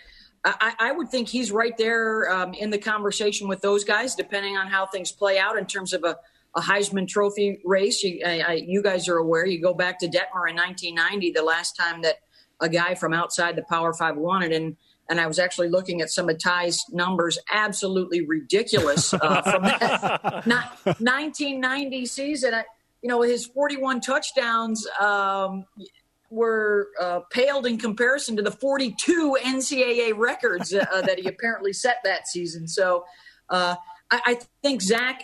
[0.46, 4.58] I, I would think he's right there um, in the conversation with those guys, depending
[4.58, 6.18] on how things play out in terms of a,
[6.56, 8.04] a Heisman Trophy race.
[8.04, 9.46] You, I, you guys are aware.
[9.46, 12.16] You go back to Detmer in 1990, the last time that
[12.60, 14.76] a guy from outside the Power Five won it, and
[15.14, 20.44] and I was actually looking at some of Ty's numbers, absolutely ridiculous uh, from that
[20.98, 22.56] 1990 season.
[22.56, 22.64] I,
[23.04, 25.66] you know, his 41 touchdowns um,
[26.32, 31.98] were uh, paled in comparison to the 42 NCAA records uh, that he apparently set
[32.04, 32.68] that season.
[32.68, 33.06] So
[33.52, 33.76] uh,
[34.10, 35.24] I, I think Zach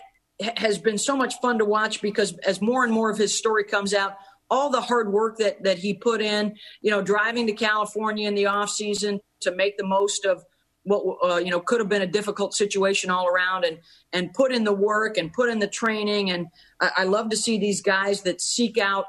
[0.56, 3.64] has been so much fun to watch because as more and more of his story
[3.64, 4.18] comes out,
[4.50, 8.36] all the hard work that that he put in, you know, driving to California in
[8.36, 10.44] the off season to make the most of
[10.84, 13.80] what uh, you know could have been a difficult situation all around, and
[14.14, 16.32] and put in the work and put in the training.
[16.32, 16.48] And
[16.80, 19.06] I, I love to see these guys that seek out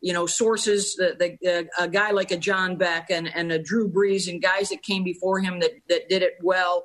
[0.00, 0.94] you know sources.
[0.94, 4.40] The, the uh, a guy like a John Beck and and a Drew Brees and
[4.40, 6.84] guys that came before him that that did it well,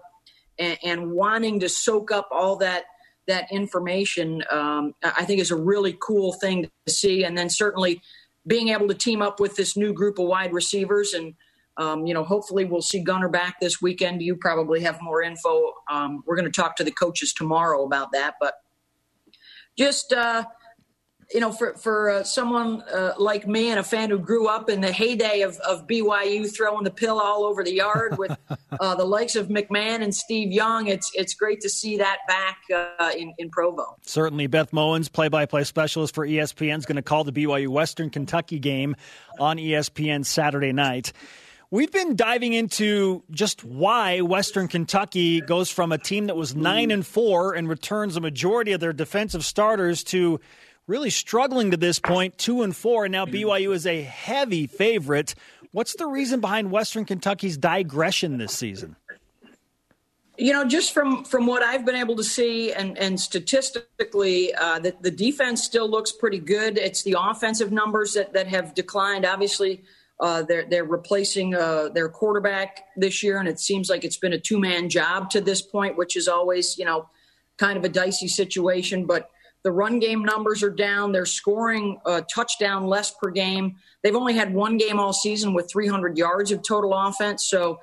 [0.58, 2.86] and, and wanting to soak up all that
[3.30, 7.24] that information, um, I think is a really cool thing to see.
[7.24, 8.02] And then certainly
[8.46, 11.36] being able to team up with this new group of wide receivers and
[11.78, 14.22] um, you know, hopefully we'll see Gunner back this weekend.
[14.22, 15.72] You probably have more info.
[15.89, 18.56] Um, we're going to talk to the coaches tomorrow about that, but
[19.78, 20.44] just uh,
[21.34, 24.70] you know, for for uh, someone uh, like me and a fan who grew up
[24.70, 28.36] in the heyday of, of BYU throwing the pill all over the yard with
[28.80, 32.58] uh, the likes of McMahon and Steve Young, it's it's great to see that back
[32.74, 33.98] uh, in in Provo.
[34.02, 38.58] Certainly, Beth Mowins, play-by-play specialist for ESPN, is going to call the BYU Western Kentucky
[38.58, 38.96] game
[39.39, 41.13] on ESPN Saturday night.
[41.72, 46.89] We've been diving into just why Western Kentucky goes from a team that was nine
[46.89, 50.39] and four and returns a majority of their defensive starters to
[50.89, 55.36] really struggling to this point, two and four, and now BYU is a heavy favorite.
[55.71, 58.95] What's the reason behind Western Kentucky's digression this season?
[60.38, 64.80] You know, just from from what I've been able to see, and and statistically, uh,
[64.80, 66.78] the, the defense still looks pretty good.
[66.78, 69.25] It's the offensive numbers that that have declined.
[69.25, 69.84] Obviously,
[70.19, 74.34] uh, they're they're replacing uh, their quarterback this year, and it seems like it's been
[74.34, 77.10] a two man job to this point, which is always you know
[77.58, 79.06] kind of a dicey situation.
[79.06, 79.30] But
[79.63, 81.12] the run game numbers are down.
[81.12, 83.76] They're scoring a touchdown less per game.
[84.04, 87.45] They've only had one game all season with 300 yards of total offense.
[87.48, 87.80] So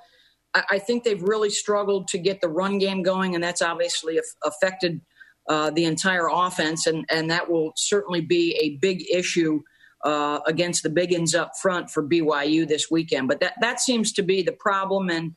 [0.55, 4.19] I, I think they've really struggled to get the run game going, and that's obviously
[4.45, 5.03] affected
[5.49, 9.61] uh, the entire offense, and, and that will certainly be a big issue.
[10.05, 14.23] Uh, against the Biggins up front for BYU this weekend, but that that seems to
[14.23, 15.35] be the problem, and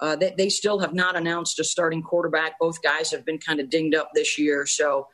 [0.00, 2.58] uh, they, they still have not announced a starting quarterback.
[2.58, 5.06] Both guys have been kind of dinged up this year, so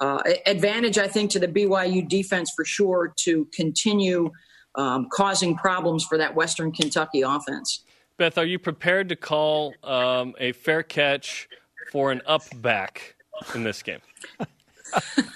[0.00, 4.30] uh, advantage, I think, to the BYU defense for sure to continue
[4.74, 7.84] um, causing problems for that Western Kentucky offense.
[8.16, 11.48] Beth, are you prepared to call um, a fair catch
[11.92, 13.16] for an up back
[13.54, 14.00] in this game?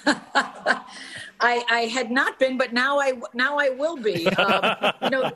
[0.05, 4.27] I, I, had not been, but now I now I will be.
[4.27, 5.31] Um, you know,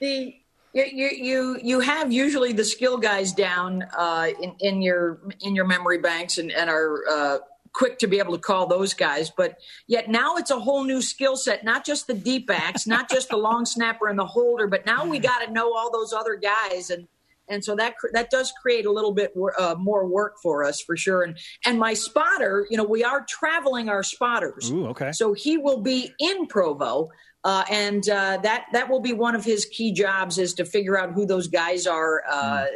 [0.00, 0.34] the
[0.72, 5.66] you you you have usually the skill guys down uh, in in your in your
[5.66, 7.38] memory banks and and are uh,
[7.72, 9.30] quick to be able to call those guys.
[9.30, 9.56] But
[9.86, 11.64] yet now it's a whole new skill set.
[11.64, 15.06] Not just the deep backs, not just the long snapper and the holder, but now
[15.06, 17.08] we got to know all those other guys and.
[17.48, 20.96] And so that that does create a little bit uh, more work for us for
[20.96, 21.22] sure.
[21.22, 24.70] And and my spotter, you know, we are traveling our spotters.
[24.70, 25.10] Ooh, okay.
[25.10, 27.10] So he will be in Provo,
[27.42, 30.96] uh, and uh, that that will be one of his key jobs is to figure
[30.96, 32.66] out who those guys are uh,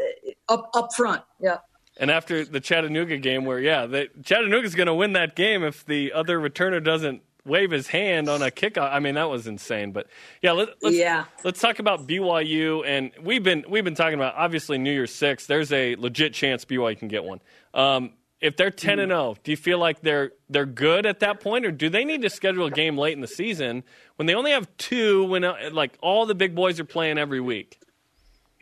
[0.49, 1.23] up up front.
[1.41, 1.59] Yeah.
[1.99, 5.85] And after the Chattanooga game, where yeah, the, Chattanooga's going to win that game if
[5.85, 8.93] the other returner doesn't wave his hand on a kickoff.
[8.93, 9.93] I mean, that was insane.
[9.93, 10.09] But
[10.43, 11.25] yeah, let, us yeah.
[11.45, 12.85] let's talk about BYU.
[12.85, 15.47] And we've been we've been talking about obviously New Year's Six.
[15.47, 17.41] There's a legit chance BYU can get one.
[17.73, 21.41] Um, if they're ten and zero, do you feel like they're they're good at that
[21.41, 23.83] point, or do they need to schedule a game late in the season
[24.17, 25.25] when they only have two?
[25.25, 27.81] When uh, like all the big boys are playing every week.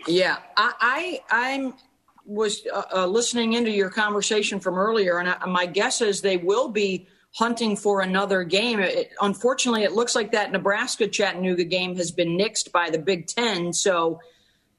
[0.07, 1.75] Yeah, I, I am
[2.24, 6.37] was uh, uh, listening into your conversation from earlier, and I, my guess is they
[6.37, 8.80] will be hunting for another game.
[8.80, 13.26] It, unfortunately, it looks like that Nebraska Chattanooga game has been nixed by the Big
[13.26, 14.20] Ten, so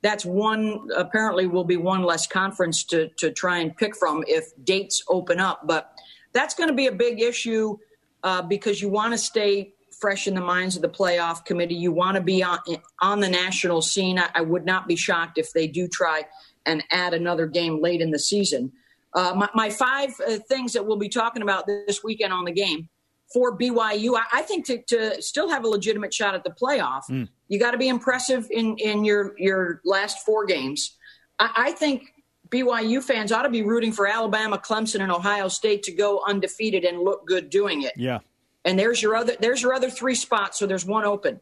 [0.02, 4.52] that's one apparently will be one less conference to to try and pick from if
[4.64, 5.62] dates open up.
[5.66, 5.92] But
[6.32, 7.78] that's going to be a big issue
[8.24, 11.76] uh, because you want to stay fresh in the minds of the playoff committee.
[11.76, 12.60] You want to be on
[13.02, 14.20] on the national scene.
[14.20, 16.26] I, I, would not be shocked if they do try
[16.66, 18.72] and add another game late in the season.
[19.14, 22.52] Uh, my, my, five uh, things that we'll be talking about this weekend on the
[22.52, 22.90] game
[23.32, 24.18] for BYU.
[24.18, 27.28] I, I think to, to, still have a legitimate shot at the playoff, mm.
[27.48, 30.98] you got to be impressive in, in your, your last four games.
[31.40, 32.14] I, I, think
[32.50, 36.84] BYU fans ought to be rooting for Alabama, Clemson, and Ohio State to go undefeated
[36.84, 37.94] and look good doing it.
[37.96, 38.20] Yeah.
[38.64, 40.58] And there's your other there's your other three spots.
[40.58, 41.40] So there's one open.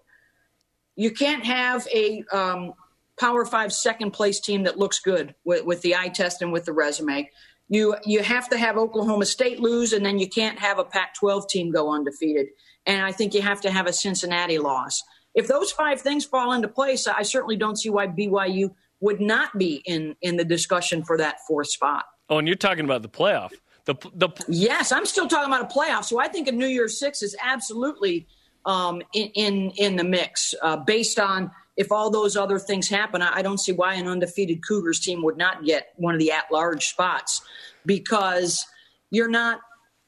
[0.96, 2.74] You can't have a um,
[3.20, 6.66] Power Five second place team that looks good with, with the eye test and with
[6.66, 7.30] the resume
[7.70, 11.48] you you have to have Oklahoma State lose, and then you can't have a Pac-12
[11.50, 12.48] team go undefeated.
[12.86, 15.02] And I think you have to have a Cincinnati loss.
[15.34, 19.58] If those five things fall into place, I certainly don't see why BYU would not
[19.58, 22.06] be in in the discussion for that fourth spot.
[22.30, 23.52] Oh, and you're talking about the playoff.
[23.86, 26.06] The, the yes, I'm still talking about a playoff.
[26.06, 28.28] So I think a New Year's Six is absolutely
[28.66, 33.22] um, in, in in the mix uh, based on if all those other things happen,
[33.22, 36.52] I don't see why an undefeated Cougars team would not get one of the at
[36.52, 37.42] large spots
[37.86, 38.66] because
[39.10, 39.60] you're not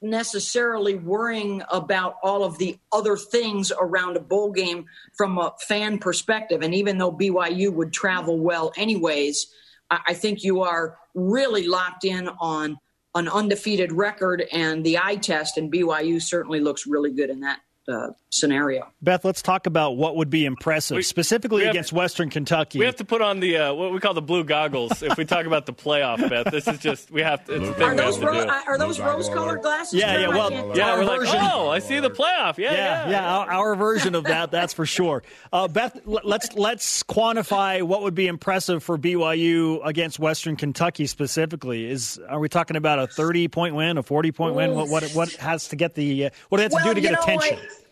[0.02, 4.86] necessarily worrying about all of the other things around a bowl game
[5.18, 6.62] from a fan perspective.
[6.62, 9.48] And even though BYU would travel well, anyways,
[9.90, 12.78] I think you are really locked in on
[13.14, 17.60] an undefeated record and the eye test, and BYU certainly looks really good in that
[17.88, 18.92] uh, scenario.
[19.02, 22.80] Beth, let's talk about what would be impressive, we, specifically we against Western Kentucky.
[22.80, 25.26] We have to put on the uh, what we call the blue goggles if we
[25.26, 26.18] talk about the playoff.
[26.30, 27.56] Beth, this is just we have to.
[27.56, 29.94] It's are those, ro- are those rose-colored glasses?
[29.94, 30.28] Yeah, yeah.
[30.30, 32.58] Well, yeah, we're like, oh, I see the playoff.
[32.58, 33.10] Yeah, yeah, yeah.
[33.10, 34.52] yeah our, our, version of that.
[34.52, 35.24] That's for sure.
[35.52, 41.90] Uh, Beth, let's let's quantify what would be impressive for BYU against Western Kentucky specifically.
[41.90, 44.74] Is are we talking about a thirty-point win, a forty-point win?
[44.74, 46.94] What what what has to get the uh, what do they have to well, do
[46.96, 47.58] to get know, attention?
[47.58, 47.85] I,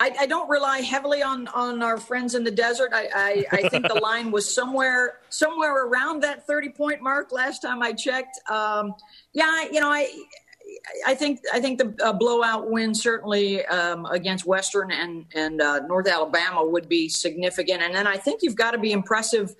[0.00, 2.90] I, I, don't rely heavily on on our friends in the desert.
[2.94, 7.60] I, I, I think the line was somewhere somewhere around that thirty point mark last
[7.60, 8.40] time I checked.
[8.50, 8.94] Um,
[9.34, 10.08] yeah, you know, I
[11.06, 15.80] I think I think the uh, blowout win certainly um, against Western and and uh,
[15.80, 19.54] North Alabama would be significant, and then I think you've got to be impressive.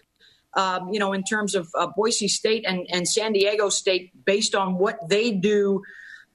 [0.55, 4.57] Um, you know, in terms of uh, Boise State and, and San Diego State, based
[4.57, 5.81] on what they do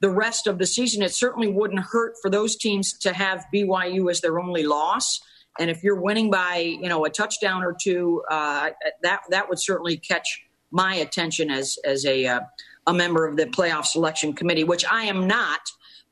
[0.00, 1.02] the rest of the season.
[1.02, 5.20] It certainly wouldn't hurt for those teams to have BYU as their only loss.
[5.58, 8.70] And if you're winning by you know a touchdown or two, uh,
[9.02, 12.40] that that would certainly catch my attention as as a uh,
[12.86, 15.60] a member of the playoff selection committee, which I am not.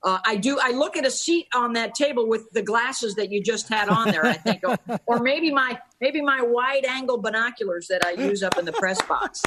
[0.03, 0.59] Uh, I do.
[0.61, 3.89] I look at a seat on that table with the glasses that you just had
[3.89, 4.27] on there.
[4.27, 8.59] I think, or, or maybe my maybe my wide angle binoculars that I use up
[8.59, 9.43] in the press box.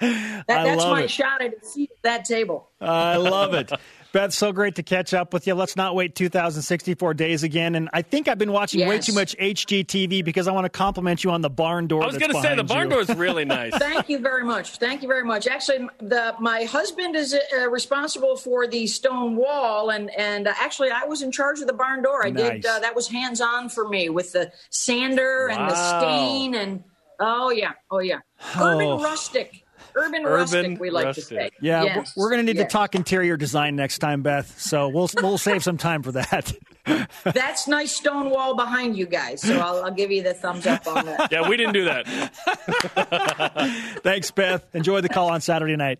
[0.46, 1.10] That, that's my it.
[1.10, 2.68] shot at a seat at that table.
[2.80, 3.72] I love it.
[4.16, 5.54] Beth, so great to catch up with you.
[5.54, 7.74] Let's not wait 2,064 days again.
[7.74, 8.88] And I think I've been watching yes.
[8.88, 12.02] way too much HGTV because I want to compliment you on the barn door.
[12.02, 13.76] I was going to say the barn door is really nice.
[13.76, 14.78] Thank you very much.
[14.78, 15.46] Thank you very much.
[15.46, 20.90] Actually, the, my husband is uh, responsible for the stone wall, and and uh, actually
[20.90, 22.24] I was in charge of the barn door.
[22.24, 22.62] I nice.
[22.62, 25.56] did uh, that was hands on for me with the sander wow.
[25.58, 26.84] and the stain and
[27.20, 28.20] oh yeah, oh yeah,
[28.56, 29.02] urban oh.
[29.02, 29.65] rustic
[29.96, 30.80] urban, Urban rustic.
[30.80, 31.24] We like rustic.
[31.24, 31.50] to say.
[31.60, 32.70] Yeah, Yes, we're, we're going to need yes.
[32.70, 34.60] to talk interior design next time, Beth.
[34.60, 36.52] So we'll we'll save some time for that.
[37.24, 40.86] That's nice stone wall behind you guys, so I'll, I'll give you the thumbs up
[40.86, 41.32] on that.
[41.32, 42.06] Yeah, we didn't do that.
[44.02, 44.66] Thanks, Beth.
[44.74, 45.98] Enjoy the call on Saturday night.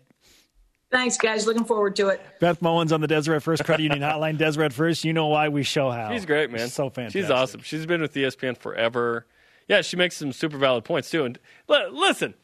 [0.89, 1.45] Thanks, guys.
[1.45, 2.21] Looking forward to it.
[2.39, 4.37] Beth Mowins on the Deseret First Credit Union Hotline.
[4.37, 6.11] Deseret First, you know why we show how.
[6.13, 6.61] She's great, man.
[6.61, 7.23] She's so fantastic.
[7.23, 7.61] She's awesome.
[7.61, 9.25] She's been with ESPN forever.
[9.67, 11.25] Yeah, she makes some super valid points too.
[11.25, 12.35] And li- listen,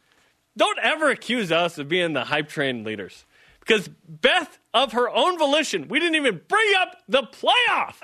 [0.57, 3.25] don't ever accuse us of being the hype train leaders
[3.59, 7.95] because Beth, of her own volition, we didn't even bring up the playoff.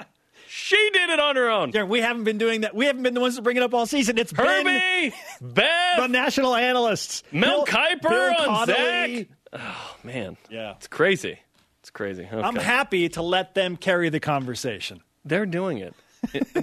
[0.47, 1.71] She did it on her own.
[1.73, 2.73] Yeah, we haven't been doing that.
[2.75, 4.17] We haven't been the ones to bring it up all season.
[4.17, 7.21] It's been Herbie, the national analysts.
[7.31, 9.27] Mel Bill- Kiper Bill on Zach.
[9.53, 10.71] Oh man, Yeah.
[10.71, 11.39] it's crazy.
[11.81, 12.23] It's crazy.
[12.25, 12.39] Okay.
[12.39, 15.01] I'm happy to let them carry the conversation.
[15.25, 15.93] They're doing it.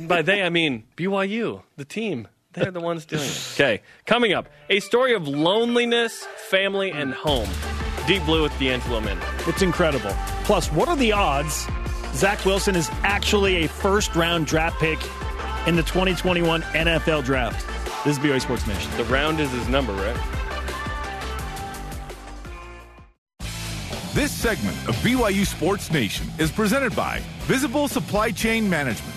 [0.09, 2.29] By they, I mean BYU, the team.
[2.57, 3.51] They're the ones doing it.
[3.55, 7.49] Okay, coming up, a story of loneliness, family, and home.
[8.07, 9.19] Deep Blue with D'Angelo Min.
[9.47, 10.11] It's incredible.
[10.45, 11.67] Plus, what are the odds
[12.15, 14.99] Zach Wilson is actually a first round draft pick
[15.67, 17.67] in the 2021 NFL draft?
[18.05, 18.91] This is BYU Sports Nation.
[18.97, 20.17] The round is his number, right?
[24.15, 29.16] This segment of BYU Sports Nation is presented by Visible Supply Chain Management.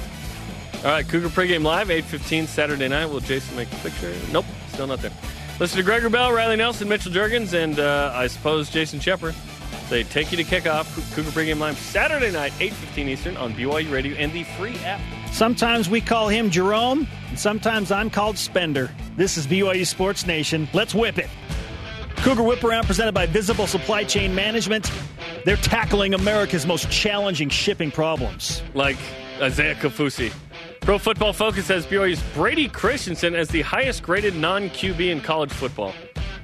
[0.79, 3.07] All right, Cougar pregame live, 8.15 Saturday night.
[3.07, 4.13] Will Jason make the picture?
[4.31, 5.11] Nope, still not there.
[5.59, 9.35] Listen to Greg Wrubell, Riley Nelson, Mitchell Juergens, and uh, I suppose Jason Shepard.
[9.89, 10.85] They take you to kickoff.
[11.13, 15.01] Cougar pregame live Saturday night, 8.15 Eastern on BYU Radio and the free app.
[15.33, 18.89] Sometimes we call him Jerome, and sometimes I'm called Spender.
[19.17, 20.69] This is BYU Sports Nation.
[20.73, 21.29] Let's whip it.
[22.17, 24.89] Cougar Whip Around presented by Visible Supply Chain Management.
[25.43, 28.61] They're tackling America's most challenging shipping problems.
[28.73, 28.97] like
[29.41, 30.31] Isaiah Kaufusi.
[30.81, 35.51] Pro Football Focus has BYU's Brady Christensen as the highest graded non QB in college
[35.51, 35.93] football.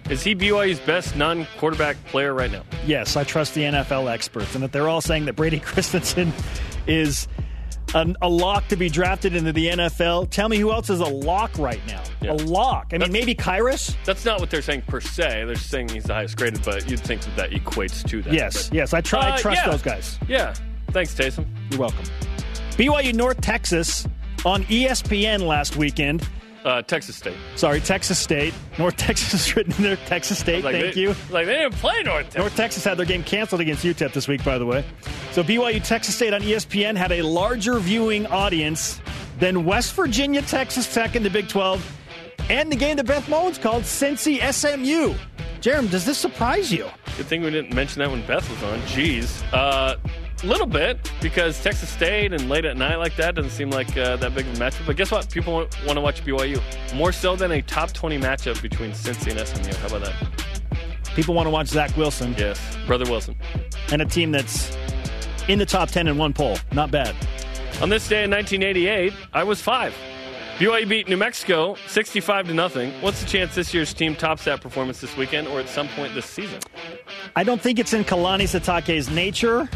[0.09, 2.61] Is he BYU's best non quarterback player right now?
[2.85, 6.31] Yes, I trust the NFL experts, and that they're all saying that Brady Christensen
[6.85, 7.27] is
[7.95, 10.29] an, a lock to be drafted into the NFL.
[10.29, 12.03] Tell me who else is a lock right now?
[12.21, 12.33] Yeah.
[12.33, 12.91] A lock.
[12.93, 13.95] I mean, maybe Khyiris?
[14.05, 15.45] That's not what they're saying per se.
[15.45, 18.33] They're saying he's the highest graded, but you'd think that that equates to that.
[18.33, 18.93] Yes, But- yes.
[18.93, 19.31] I try.
[19.31, 19.71] Uh, trust yeah.
[19.71, 20.19] those guys.
[20.27, 20.53] Yeah.
[20.91, 21.47] Thanks, Taysom.
[21.71, 22.05] You're welcome.
[22.71, 24.05] BYU North Texas
[24.45, 26.27] on ESPN last weekend.
[26.63, 27.37] Uh, Texas State.
[27.55, 28.53] Sorry, Texas State.
[28.79, 29.95] North Texas is written in there.
[29.97, 30.63] Texas State.
[30.63, 31.15] Like Thank they, you.
[31.29, 32.39] Like they didn't play North Texas.
[32.39, 34.83] North Texas had their game canceled against UTEP this week, by the way.
[35.31, 38.99] So BYU Texas State on ESPN had a larger viewing audience
[39.37, 41.85] than West Virginia Texas Tech in the Big 12
[42.49, 45.13] and the game that Beth Mowins called Cincy SMU.
[45.61, 46.87] Jarom, does this surprise you?
[47.17, 48.79] Good thing we didn't mention that when Beth was on.
[48.81, 49.43] Jeez.
[50.43, 53.95] A little bit, because Texas State and late at night like that doesn't seem like
[53.97, 54.85] uh, that big of a matchup.
[54.85, 55.29] But guess what?
[55.29, 56.61] People want, to watch BYU.
[56.93, 59.73] More so than a top 20 matchup between Cincy and SMU.
[59.79, 61.15] How about that?
[61.15, 62.59] People want to watch Zach Wilson Yes.
[62.85, 63.35] Brother Wilson.
[63.91, 64.75] and a team that's
[65.47, 66.57] in the top 10 in one poll.
[66.73, 67.15] Not bad.
[67.81, 69.93] On this day in 1988, I was five.
[70.57, 72.91] BYU beat New Mexico 65 to nothing.
[73.01, 76.13] What's the chance this year's team tops that performance this weekend or at some point
[76.13, 76.59] this season?
[77.35, 79.69] I don't think it's in Kalani Sitake's nature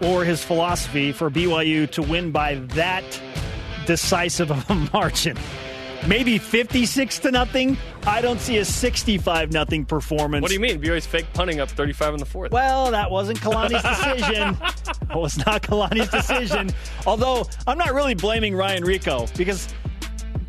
[0.00, 3.04] or his philosophy for BYU to win by that
[3.86, 5.36] decisive of a margin.
[6.06, 7.76] Maybe 56 to nothing.
[8.06, 10.42] I don't see a 65 nothing performance.
[10.42, 10.80] What do you mean?
[10.80, 12.52] BYU's fake punting up 35 in the fourth.
[12.52, 14.56] Well, that wasn't Kalani's decision.
[15.10, 16.70] it was not Kalani's decision.
[17.06, 19.68] Although I'm not really blaming Ryan Rico because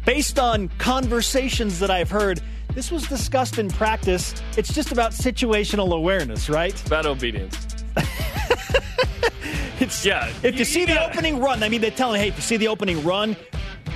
[0.06, 2.42] based on conversations that I've heard,
[2.76, 4.36] this was discussed in practice.
[4.56, 6.86] It's just about situational awareness, right?
[6.86, 7.58] About obedience.
[9.80, 12.14] It's Yeah, If you you- see you the gotta- opening run, I mean, they tell
[12.16, 13.36] you, hey, if you see the opening run,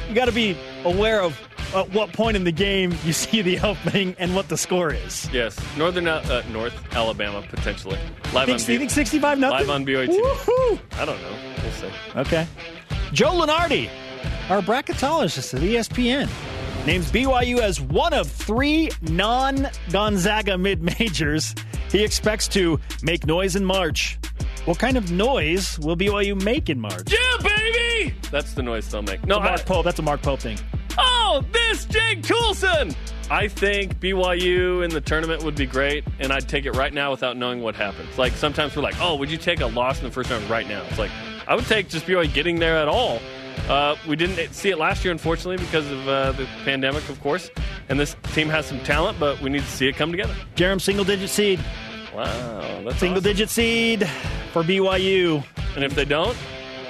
[0.08, 1.38] you got to be aware of
[1.76, 5.28] at what point in the game you see the opening and what the score is.
[5.34, 7.98] Yes, Northern uh, North Alabama potentially
[8.34, 8.72] live Think, on.
[8.72, 9.60] you think 65 nothing?
[9.60, 10.08] Live on BYU.
[10.10, 10.80] Woohoo!
[11.00, 11.36] I don't know.
[11.64, 11.90] We'll see.
[12.16, 12.48] Okay.
[13.12, 13.90] Joe Lunardi,
[14.50, 16.30] our bracketologist at ESPN,
[16.86, 21.54] names BYU as one of three non Gonzaga mid majors.
[21.92, 24.18] He expects to make noise in March.
[24.66, 27.12] What kind of noise will BYU make in March?
[27.12, 28.16] Yeah, baby.
[28.32, 29.26] That's the noise they'll make.
[29.26, 29.84] No, I, Mark Pope.
[29.84, 30.58] That's a Mark Pope thing.
[30.98, 32.96] oh, this Jake Toolson.
[33.30, 37.12] I think BYU in the tournament would be great, and I'd take it right now
[37.12, 38.18] without knowing what happens.
[38.18, 40.68] Like sometimes we're like, oh, would you take a loss in the first round right
[40.68, 40.84] now?
[40.90, 41.12] It's like
[41.46, 43.20] I would take just BYU getting there at all.
[43.68, 47.50] Uh, we didn't see it last year, unfortunately, because of uh, the pandemic, of course.
[47.90, 50.34] And this team has some talent, but we need to see it come together.
[50.56, 51.60] Jarom, single digit seed.
[52.16, 53.24] Wow, that's Single awesome.
[53.24, 54.08] digit seed
[54.52, 55.44] for BYU.
[55.76, 56.38] And if they don't,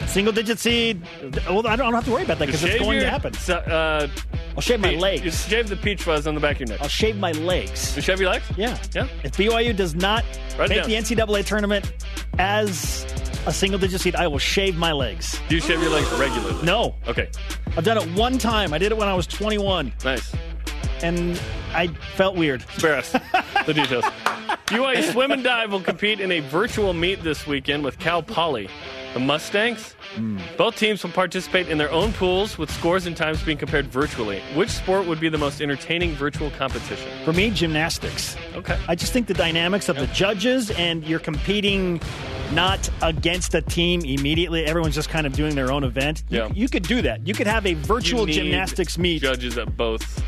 [0.07, 1.01] Single digit seed.
[1.47, 3.33] Well, I don't have to worry about that because it's going to happen.
[3.49, 4.07] Uh,
[4.55, 5.23] I'll shave my legs.
[5.23, 6.81] You shave the peach fuzz on the back of your neck.
[6.81, 7.95] I'll shave my legs.
[7.95, 8.43] You shave your legs?
[8.57, 8.77] Yeah.
[8.93, 9.07] Yeah.
[9.23, 10.25] If BYU does not
[10.57, 11.93] Write make the NCAA tournament
[12.37, 13.05] as
[13.45, 15.39] a single digit seed, I will shave my legs.
[15.47, 16.61] Do you shave your legs regularly?
[16.65, 16.95] No.
[17.07, 17.29] Okay.
[17.77, 18.73] I've done it one time.
[18.73, 20.35] I did it when I was 21, Nice.
[21.01, 21.41] and
[21.73, 22.61] I felt weird.
[22.77, 23.11] Spare us
[23.65, 24.03] the details.
[24.73, 28.67] BYU Swim and Dive will compete in a virtual meet this weekend with Cal Poly.
[29.13, 29.95] The Mustangs?
[30.57, 34.41] Both teams will participate in their own pools with scores and times being compared virtually.
[34.55, 37.07] Which sport would be the most entertaining virtual competition?
[37.23, 38.35] For me, gymnastics.
[38.55, 38.79] Okay.
[38.87, 42.01] I just think the dynamics of the judges and you're competing
[42.53, 44.65] not against a team immediately.
[44.65, 46.23] Everyone's just kind of doing their own event.
[46.29, 46.49] You- Yeah.
[46.53, 47.27] You, could do that.
[47.27, 50.23] You could have a virtual You gymnastics meet Judges at both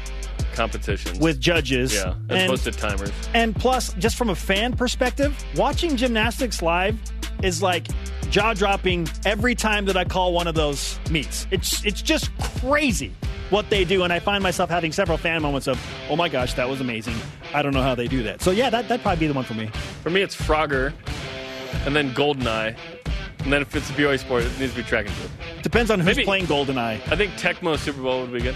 [0.55, 1.19] competitions.
[1.19, 1.93] with judges.
[1.93, 3.11] yeah, as and, opposed to timers.
[3.33, 6.97] and plus, just from a fan perspective, watching gymnastics live
[7.43, 7.87] is like
[8.31, 11.45] jaw dropping every time that I call one of those meets.
[11.51, 13.13] It's it's just crazy
[13.51, 15.79] what they do, and I find myself having several fan moments of,
[16.09, 17.15] "Oh my gosh, that was amazing!
[17.53, 19.45] I don't know how they do that." So yeah, that that'd probably be the one
[19.45, 19.67] for me.
[20.01, 20.93] For me, it's Frogger,
[21.85, 22.75] and then Goldeneye,
[23.43, 25.31] and then if it's a BYU sport, it needs to be track and field.
[25.61, 26.99] Depends on who's Maybe- playing Goldeneye.
[27.11, 28.55] I think Tecmo Super Bowl would be good.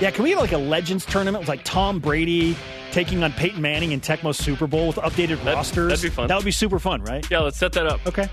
[0.00, 2.56] Yeah, can we get like a Legends tournament with like Tom Brady
[2.90, 5.88] taking on Peyton Manning in Tecmo Super Bowl with updated That'd- rosters?
[5.90, 6.26] that'd be fun.
[6.28, 7.24] That would be super fun, right?
[7.30, 8.04] Yeah, let's set that up.
[8.06, 8.28] Okay.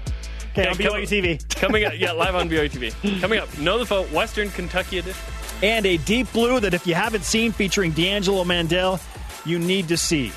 [0.51, 1.55] Okay, Yeah, on BYU TV.
[1.59, 3.21] Coming up, yeah, live on BYU TV.
[3.21, 5.21] Coming up, know the vote, Western Kentucky edition.
[5.61, 8.99] and a deep blue that if you haven't seen featuring D'Angelo Mandell,
[9.45, 10.31] you need to see.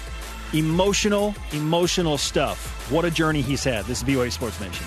[0.52, 2.90] Emotional, emotional stuff.
[2.90, 3.86] What a journey he's had.
[3.86, 4.84] This is BYU Sports Nation.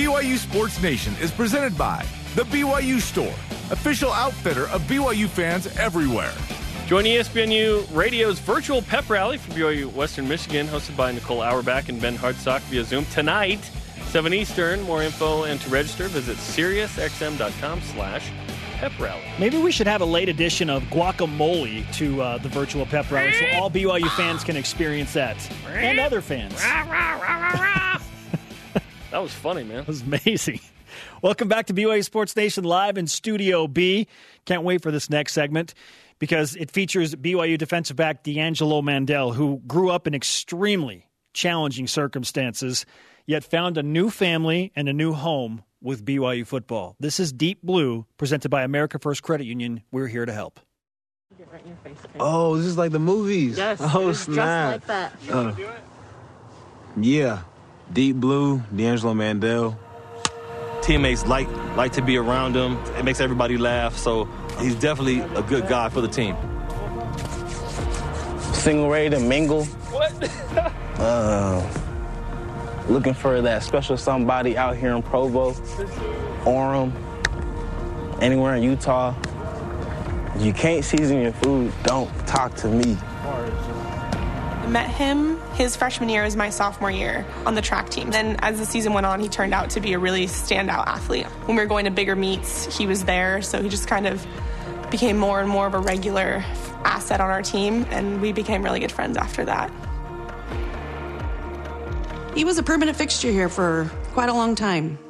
[0.00, 3.34] BYU Sports Nation is presented by The BYU Store,
[3.70, 6.32] official outfitter of BYU fans everywhere.
[6.86, 12.00] Join ESPNU Radio's virtual pep rally for BYU Western Michigan, hosted by Nicole Auerbach and
[12.00, 13.60] Ben Hartsock via Zoom tonight,
[14.06, 14.80] 7 Eastern.
[14.84, 18.30] More info and to register, visit SiriusXM.com slash
[18.78, 19.20] pep rally.
[19.38, 23.34] Maybe we should have a late edition of guacamole to uh, the virtual pep rally
[23.34, 25.36] so all BYU fans can experience that.
[25.68, 26.54] And other fans.
[29.10, 29.78] That was funny, man.
[29.78, 30.60] That was amazing.
[31.22, 34.06] Welcome back to BYU Sports Nation live in Studio B.
[34.44, 35.74] Can't wait for this next segment
[36.18, 42.86] because it features BYU defensive back D'Angelo Mandell, who grew up in extremely challenging circumstances,
[43.26, 46.96] yet found a new family and a new home with BYU football.
[47.00, 49.82] This is Deep Blue, presented by America First Credit Union.
[49.90, 50.60] We're here to help.
[52.18, 53.56] Oh, this is like the movies.
[53.56, 54.82] Yes, Oh, snap.
[54.86, 55.32] just like that.
[55.32, 55.54] Uh,
[57.00, 57.42] yeah.
[57.92, 59.76] Deep Blue, D'Angelo Mandell.
[60.80, 62.76] teammates like like to be around him.
[62.96, 63.96] It makes everybody laugh.
[63.96, 64.26] So
[64.60, 66.36] he's definitely a good guy for the team.
[68.54, 69.64] Single ready to mingle.
[69.64, 70.12] What?
[71.00, 71.66] uh,
[72.88, 75.52] looking for that special somebody out here in Provo,
[76.44, 76.92] Orem,
[78.20, 79.14] anywhere in Utah.
[80.38, 82.96] You can't season your food, don't talk to me.
[84.70, 88.12] Met him his freshman year as my sophomore year on the track team.
[88.12, 91.26] Then as the season went on, he turned out to be a really standout athlete.
[91.46, 94.24] When we were going to bigger meets, he was there, so he just kind of
[94.88, 96.44] became more and more of a regular
[96.84, 99.72] asset on our team, and we became really good friends after that.
[102.36, 105.00] He was a permanent fixture here for quite a long time.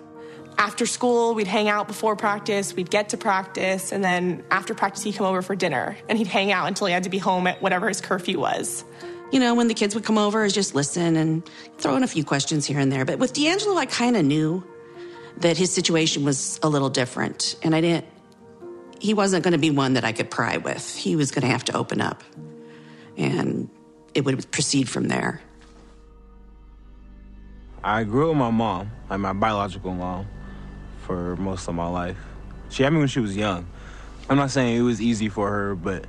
[0.57, 5.03] After school, we'd hang out before practice, we'd get to practice, and then after practice,
[5.03, 7.47] he'd come over for dinner, and he'd hang out until he had to be home
[7.47, 8.85] at whatever his curfew was.
[9.33, 12.09] You know, when the kids would come over, is just listen and throw in a
[12.09, 13.05] few questions here and there.
[13.05, 14.65] But with D'Angelo, I kind of knew
[15.39, 18.07] that his situation was a little different, and I didn't.
[18.99, 20.97] He wasn't going to be one that I could pry with.
[20.97, 22.23] He was going to have to open up,
[23.17, 23.71] and
[24.15, 25.41] it would proceed from there.
[27.83, 30.27] I grew up with my mom, like my biological mom,
[31.07, 32.19] for most of my life.
[32.69, 33.67] She had me when she was young.
[34.29, 36.05] I'm not saying it was easy for her, but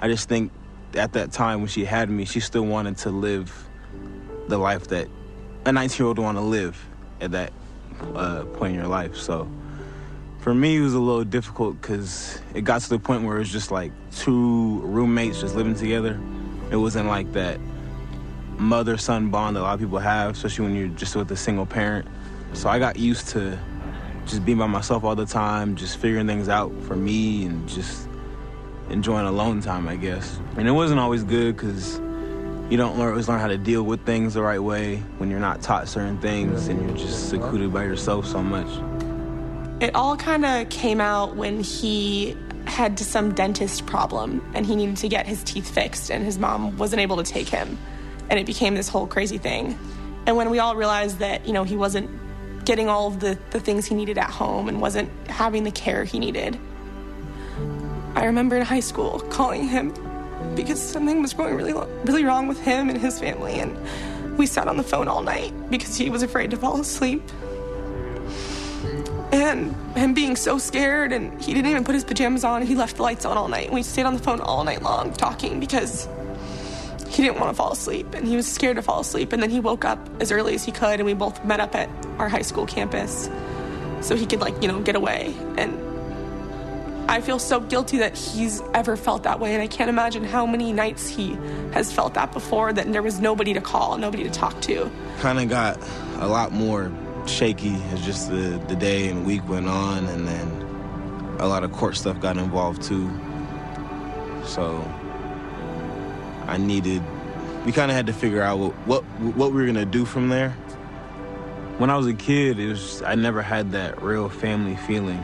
[0.00, 0.50] I just think
[0.96, 3.68] at that time when she had me, she still wanted to live
[4.48, 5.08] the life that
[5.64, 6.82] a 19 year old want to live
[7.20, 7.52] at that
[8.14, 9.16] uh, point in your life.
[9.16, 9.48] So
[10.40, 13.40] for me, it was a little difficult because it got to the point where it
[13.40, 16.20] was just like two roommates just living together.
[16.70, 17.60] It wasn't like that
[18.58, 21.36] mother son bond that a lot of people have, especially when you're just with a
[21.36, 22.08] single parent.
[22.54, 23.58] So I got used to
[24.26, 28.08] just being by myself all the time, just figuring things out for me and just
[28.92, 30.38] enjoying alone time, I guess.
[30.56, 31.98] And it wasn't always good because
[32.70, 35.40] you don't learn, always learn how to deal with things the right way when you're
[35.40, 38.68] not taught certain things and you're just secluded by yourself so much.
[39.82, 42.36] It all kind of came out when he
[42.66, 46.76] had some dentist problem and he needed to get his teeth fixed, and his mom
[46.78, 47.78] wasn't able to take him.
[48.30, 49.76] And it became this whole crazy thing.
[50.26, 52.08] And when we all realized that, you know, he wasn't
[52.64, 56.04] getting all of the, the things he needed at home and wasn't having the care
[56.04, 56.58] he needed.
[58.22, 59.92] I remember in high school calling him
[60.54, 61.72] because something was going really,
[62.04, 63.76] really wrong with him and his family, and
[64.38, 67.20] we sat on the phone all night because he was afraid to fall asleep.
[69.32, 72.96] And him being so scared, and he didn't even put his pajamas on, he left
[72.98, 73.72] the lights on all night.
[73.72, 76.08] We stayed on the phone all night long talking because
[77.08, 79.32] he didn't want to fall asleep and he was scared to fall asleep.
[79.32, 81.74] And then he woke up as early as he could, and we both met up
[81.74, 81.88] at
[82.20, 83.28] our high school campus
[84.00, 85.34] so he could, like, you know, get away.
[85.56, 85.91] And
[87.12, 90.46] I feel so guilty that he's ever felt that way, and I can't imagine how
[90.46, 91.34] many nights he
[91.74, 94.90] has felt that before that there was nobody to call, nobody to talk to.
[95.18, 95.78] Kind of got
[96.20, 96.90] a lot more
[97.26, 101.72] shaky as just the, the day and week went on, and then a lot of
[101.72, 103.10] court stuff got involved too.
[104.46, 104.82] So
[106.46, 107.02] I needed,
[107.66, 109.04] we kind of had to figure out what, what
[109.36, 110.52] what we were gonna do from there.
[111.76, 115.22] When I was a kid, it was I never had that real family feeling.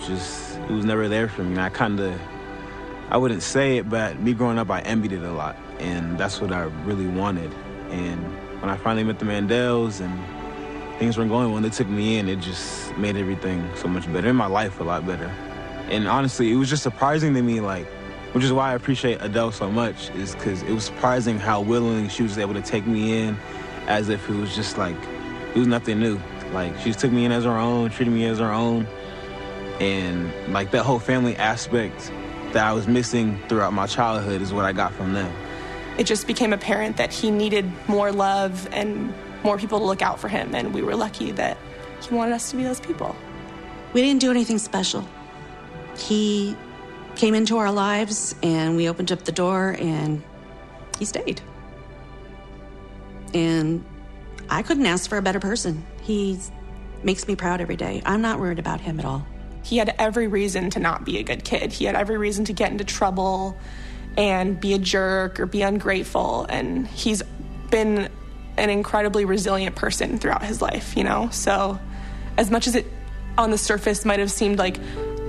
[0.00, 1.58] Just it was never there for me.
[1.58, 2.20] I kind of,
[3.10, 6.40] I wouldn't say it, but me growing up, I envied it a lot, and that's
[6.40, 7.52] what I really wanted.
[7.90, 8.20] And
[8.60, 10.18] when I finally met the Mandells and
[10.98, 14.28] things weren't going when they took me in, it just made everything so much better,
[14.28, 15.32] in my life a lot better.
[15.88, 17.86] And honestly, it was just surprising to me, like,
[18.32, 22.08] which is why I appreciate Adele so much, is because it was surprising how willingly
[22.08, 23.36] she was able to take me in
[23.86, 24.96] as if it was just like,
[25.54, 26.20] it was nothing new.
[26.52, 28.86] Like, she just took me in as her own, treated me as her own.
[29.80, 32.10] And like that whole family aspect
[32.52, 35.32] that I was missing throughout my childhood is what I got from them.
[35.98, 39.12] It just became apparent that he needed more love and
[39.42, 41.56] more people to look out for him, and we were lucky that
[42.00, 43.14] he wanted us to be those people.
[43.92, 45.06] We didn't do anything special.
[45.96, 46.56] He
[47.14, 50.22] came into our lives and we opened up the door and
[50.98, 51.40] he stayed.
[53.32, 53.84] And
[54.50, 55.84] I couldn't ask for a better person.
[56.02, 56.38] He
[57.02, 58.02] makes me proud every day.
[58.04, 59.26] I'm not worried about him at all.
[59.66, 61.72] He had every reason to not be a good kid.
[61.72, 63.58] He had every reason to get into trouble
[64.16, 66.46] and be a jerk or be ungrateful.
[66.48, 67.20] And he's
[67.68, 68.08] been
[68.56, 71.30] an incredibly resilient person throughout his life, you know?
[71.32, 71.80] So,
[72.38, 72.86] as much as it
[73.36, 74.78] on the surface might have seemed like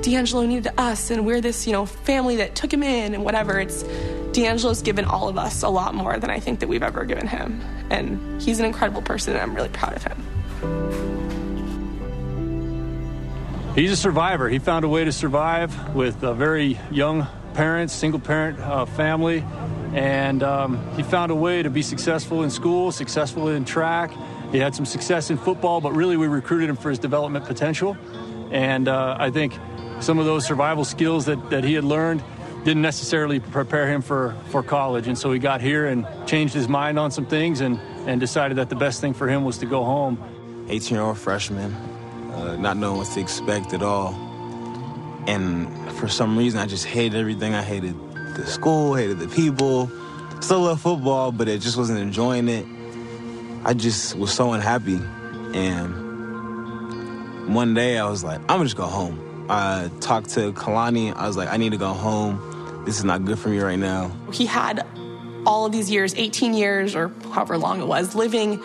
[0.04, 3.60] D'Angelo needed us and we're this, you know, family that took him in and whatever,
[3.60, 3.82] it's
[4.34, 7.26] D'Angelo's given all of us a lot more than I think that we've ever given
[7.26, 7.60] him.
[7.90, 11.16] And he's an incredible person and I'm really proud of him.
[13.78, 14.50] He's a survivor.
[14.50, 19.46] He found a way to survive with a very young parents, single parent uh, family,
[19.94, 24.12] and um, he found a way to be successful in school, successful in track.
[24.52, 27.96] He had some success in football, but really we recruited him for his development potential.
[28.50, 29.54] And uh, I think
[30.00, 32.24] some of those survival skills that, that he had learned
[32.64, 35.08] didn't necessarily prepare him for, for college.
[35.08, 38.58] And so he got here and changed his mind on some things and, and decided
[38.58, 40.18] that the best thing for him was to go home.
[40.68, 41.76] 18 year old freshman,
[42.38, 44.14] uh, not knowing what to expect at all.
[45.28, 47.54] And for some reason, I just hated everything.
[47.54, 47.96] I hated
[48.36, 49.92] the school, hated the people.
[50.40, 52.66] Still love football, but it just wasn't enjoying it.
[53.66, 55.00] I just was so unhappy.
[55.54, 59.48] And one day I was like, I'm gonna just go home.
[59.50, 61.14] I talked to Kalani.
[61.16, 62.84] I was like, I need to go home.
[62.86, 64.12] This is not good for me right now.
[64.32, 64.86] He had
[65.46, 68.62] all of these years 18 years or however long it was living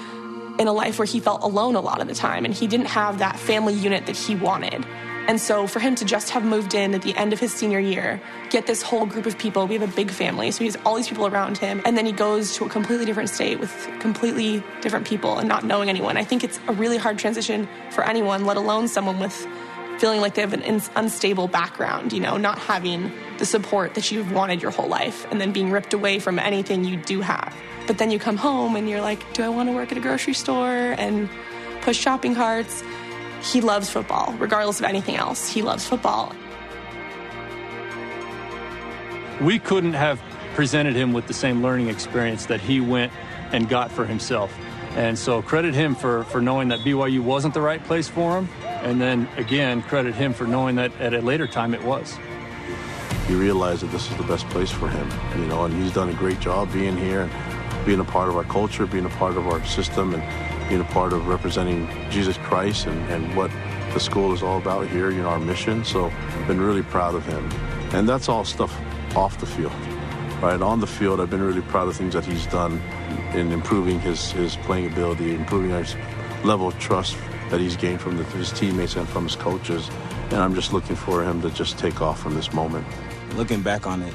[0.63, 2.87] in a life where he felt alone a lot of the time and he didn't
[2.87, 4.87] have that family unit that he wanted.
[5.29, 7.79] And so for him to just have moved in at the end of his senior
[7.79, 10.77] year, get this whole group of people, we have a big family, so he has
[10.85, 13.71] all these people around him, and then he goes to a completely different state with
[14.01, 16.17] completely different people and not knowing anyone.
[16.17, 19.47] I think it's a really hard transition for anyone, let alone someone with
[20.03, 24.33] feeling like they have an unstable background, you know, not having the support that you've
[24.33, 27.55] wanted your whole life and then being ripped away from anything you do have.
[27.87, 30.01] But then you come home and you're like, do I want to work at a
[30.01, 31.31] grocery store and
[31.83, 32.83] push shopping carts?
[33.43, 35.49] He loves football, regardless of anything else.
[35.49, 36.35] He loves football.
[39.41, 40.21] We couldn't have
[40.57, 43.13] presented him with the same learning experience that he went
[43.53, 44.53] and got for himself.
[44.97, 48.49] And so credit him for, for knowing that BYU wasn't the right place for him.
[48.83, 52.19] And then again, credit him for knowing that at a later time it was.
[53.27, 55.09] He realized that this is the best place for him,
[55.41, 58.37] you know, and he's done a great job being here and being a part of
[58.37, 62.37] our culture, being a part of our system, and being a part of representing Jesus
[62.39, 63.51] Christ and, and what
[63.95, 65.85] the school is all about here, you know, our mission.
[65.85, 67.51] So I've been really proud of him.
[67.93, 68.75] And that's all stuff
[69.17, 69.73] off the field.
[70.43, 72.81] Right on the field, I've been really proud of things that he's done
[73.33, 75.85] in improving his, his playing ability, improving our
[76.45, 77.17] level of trust
[77.53, 79.91] that he's gained from the, his teammates and from his coaches.
[80.31, 82.87] And I'm just looking for him to just take off from this moment.
[83.37, 84.15] Looking back on it,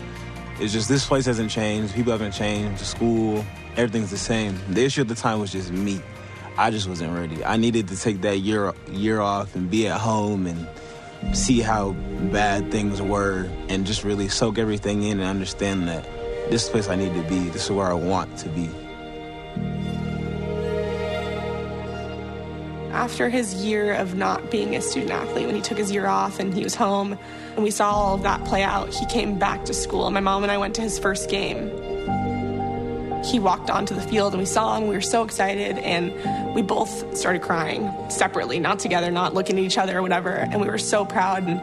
[0.59, 1.93] it's just this place hasn't changed.
[1.93, 2.81] People haven't changed.
[2.81, 4.59] The school, everything's the same.
[4.69, 6.01] The issue at the time was just me.
[6.57, 7.45] I just wasn't ready.
[7.45, 10.67] I needed to take that year year off and be at home and
[11.37, 11.91] see how
[12.31, 16.03] bad things were and just really soak everything in and understand that
[16.49, 17.49] this is the place I need to be.
[17.49, 18.67] This is where I want to be.
[22.97, 26.39] After his year of not being a student athlete, when he took his year off
[26.39, 27.15] and he was home,
[27.53, 30.09] and we saw all of that play out, he came back to school.
[30.09, 31.69] My mom and I went to his first game.
[33.23, 34.87] He walked onto the field and we saw him.
[34.87, 39.63] We were so excited, and we both started crying separately, not together, not looking at
[39.63, 40.31] each other or whatever.
[40.31, 41.43] And we were so proud.
[41.47, 41.61] And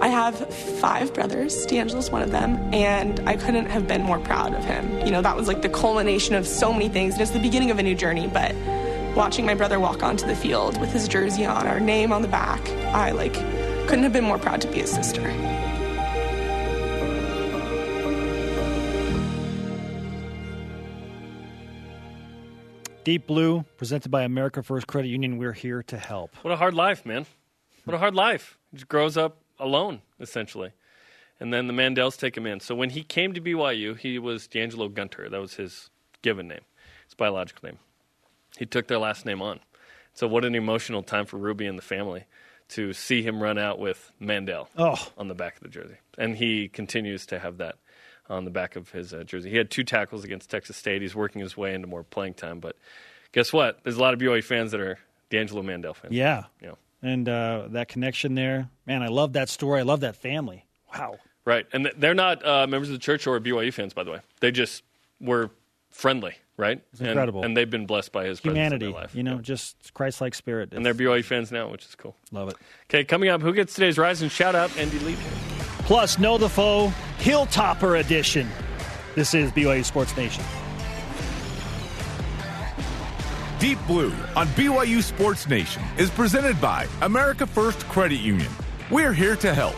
[0.00, 1.66] I have five brothers.
[1.66, 5.04] D'Angelo's one of them, and I couldn't have been more proud of him.
[5.04, 7.14] You know, that was like the culmination of so many things.
[7.14, 8.54] And it's the beginning of a new journey, but
[9.18, 12.28] watching my brother walk onto the field with his jersey on, our name on the
[12.28, 13.34] back, I like
[13.88, 15.22] couldn't have been more proud to be his sister.
[23.02, 25.38] Deep Blue, presented by America First Credit Union.
[25.38, 26.36] We're here to help.
[26.42, 27.26] What a hard life, man.
[27.86, 28.56] What a hard life.
[28.70, 30.72] He just grows up alone, essentially.
[31.40, 32.60] And then the Mandells take him in.
[32.60, 35.28] So when he came to BYU, he was D'Angelo Gunter.
[35.28, 35.90] That was his
[36.22, 36.60] given name,
[37.06, 37.78] his biological name.
[38.56, 39.60] He took their last name on.
[40.14, 42.24] So what an emotional time for Ruby and the family
[42.70, 44.96] to see him run out with Mandell Oh.
[45.16, 45.96] on the back of the jersey.
[46.18, 47.76] And he continues to have that
[48.28, 49.48] on the back of his uh, jersey.
[49.50, 51.00] He had two tackles against Texas State.
[51.00, 52.60] He's working his way into more playing time.
[52.60, 52.76] But
[53.32, 53.78] guess what?
[53.84, 54.98] There's a lot of BYU fans that are
[55.30, 56.12] D'Angelo Mandell fans.
[56.12, 56.44] Yeah.
[56.62, 56.72] Yeah.
[57.00, 58.68] And uh, that connection there.
[58.86, 59.80] Man, I love that story.
[59.80, 60.66] I love that family.
[60.94, 61.18] Wow.
[61.44, 61.66] Right.
[61.72, 64.20] And th- they're not uh, members of the church or BYU fans, by the way.
[64.40, 64.82] They just
[65.20, 65.50] were
[65.90, 66.82] friendly, right?
[66.92, 67.42] It's And- incredible.
[67.44, 69.14] And, they've been blessed by his presence in Humanity, their life.
[69.14, 70.74] you know, just Christ like spirit.
[70.74, 72.14] And they're BYU fans now, which is cool.
[72.32, 72.56] Love it.
[72.90, 74.76] Okay, coming up, who gets today's Rise and Shout Out?
[74.76, 75.16] Andy Lee.
[75.84, 78.46] Plus, Know the Foe, Hilltopper Edition.
[79.14, 80.44] This is BYU Sports Nation.
[83.58, 88.50] Deep Blue on BYU Sports Nation is presented by America First Credit Union.
[88.90, 89.74] We're here to help.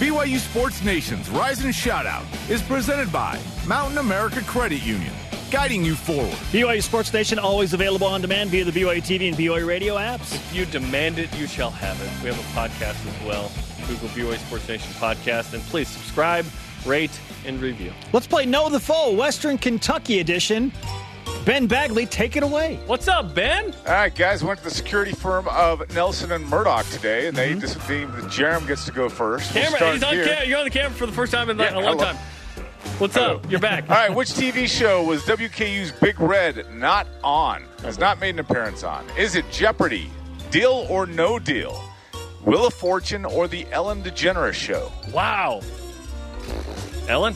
[0.00, 5.12] BYU Sports Nation's Rise and Shout Out is presented by Mountain America Credit Union,
[5.50, 6.32] guiding you forward.
[6.52, 10.34] BYU Sports Nation always available on demand via the BYU TV and BYU radio apps.
[10.34, 12.08] If you demand it, you shall have it.
[12.24, 13.52] We have a podcast as well.
[13.86, 15.52] Google BYU Sports Nation podcast.
[15.52, 16.46] And please subscribe,
[16.86, 17.92] rate, and review.
[18.14, 20.72] Let's play Know the Foe, Western Kentucky edition.
[21.44, 22.78] Ben Bagley, take it away.
[22.86, 23.74] What's up, Ben?
[23.86, 27.50] All right, guys, went to the security firm of Nelson and Murdoch today, and they
[27.50, 27.60] mm-hmm.
[27.60, 29.54] just deemed that Jarom gets to go first.
[29.54, 30.24] We'll Camera, he's on here.
[30.26, 30.46] camera.
[30.46, 32.04] You're on the camera for the first time in Yeah, a long hello.
[32.12, 32.16] time.
[32.98, 33.50] What's up?
[33.50, 33.88] You're back.
[33.88, 37.64] All right, which TV show was WKU's Big Red not on?
[37.82, 39.06] Has not made an appearance on.
[39.16, 40.10] Is it Jeopardy,
[40.50, 41.82] Deal or No Deal,
[42.44, 44.92] Wheel of Fortune, or the Ellen DeGeneres Show?
[45.12, 45.62] Wow.
[47.08, 47.34] Ellen?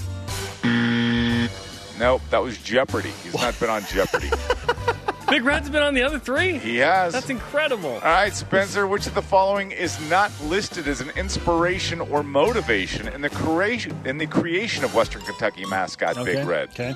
[1.99, 3.11] Nope, that was Jeopardy.
[3.23, 4.31] He's not been on Jeopardy.
[5.29, 6.59] Big Red's been on the other three?
[6.59, 7.13] He has.
[7.13, 7.95] That's incredible.
[7.95, 13.09] All right, Spencer, which of the following is not listed as an inspiration or motivation
[13.09, 16.35] in the creation in the creation of Western Kentucky mascot Okay.
[16.37, 16.69] Big Red?
[16.71, 16.95] Okay.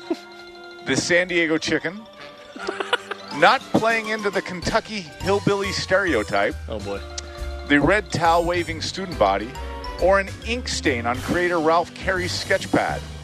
[0.86, 2.00] The San Diego Chicken,
[3.36, 7.00] not playing into the Kentucky hillbilly stereotype, Oh, boy.
[7.68, 9.50] the red towel waving student body,
[10.02, 13.00] or an ink stain on creator Ralph Carey's sketchpad.
[13.00, 13.17] I'm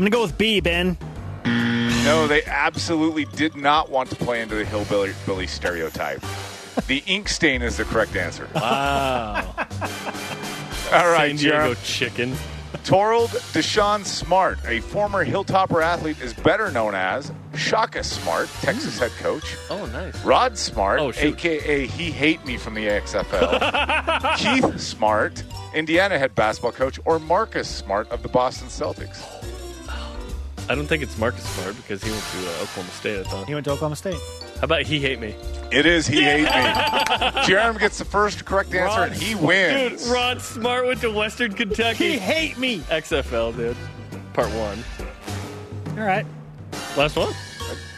[0.00, 0.96] going to go with B, Ben.
[1.44, 6.22] No, they absolutely did not want to play into the hillbilly Billy stereotype.
[6.86, 8.48] The ink stain is the correct answer.
[8.54, 9.54] Wow.
[10.92, 11.84] All right, San Diego Jarom.
[11.84, 12.34] chicken.
[12.84, 19.10] Torald Deshaun Smart, a former Hilltopper athlete, is better known as Shaka Smart, Texas head
[19.20, 19.56] coach.
[19.68, 20.24] Oh, nice.
[20.24, 21.34] Rod Smart, Oh, shoot.
[21.34, 24.36] aka He Hate Me from the XFL.
[24.38, 25.42] Keith Smart,
[25.74, 29.22] Indiana head basketball coach, or Marcus Smart of the Boston Celtics.
[30.70, 33.48] I don't think it's Marcus Smart because he went to uh, Oklahoma State, I thought.
[33.48, 34.14] He went to Oklahoma State.
[34.58, 35.34] How about he hate me?
[35.72, 36.48] It is He Hate Me.
[37.42, 40.04] Jarom gets the first correct answer, and he wins.
[40.04, 42.12] Dude, Ron Smart went to Western Kentucky.
[42.12, 42.78] He hate me.
[42.82, 43.76] XFL, dude.
[44.32, 44.84] Part one.
[45.98, 46.24] All right.
[46.96, 47.32] Last one?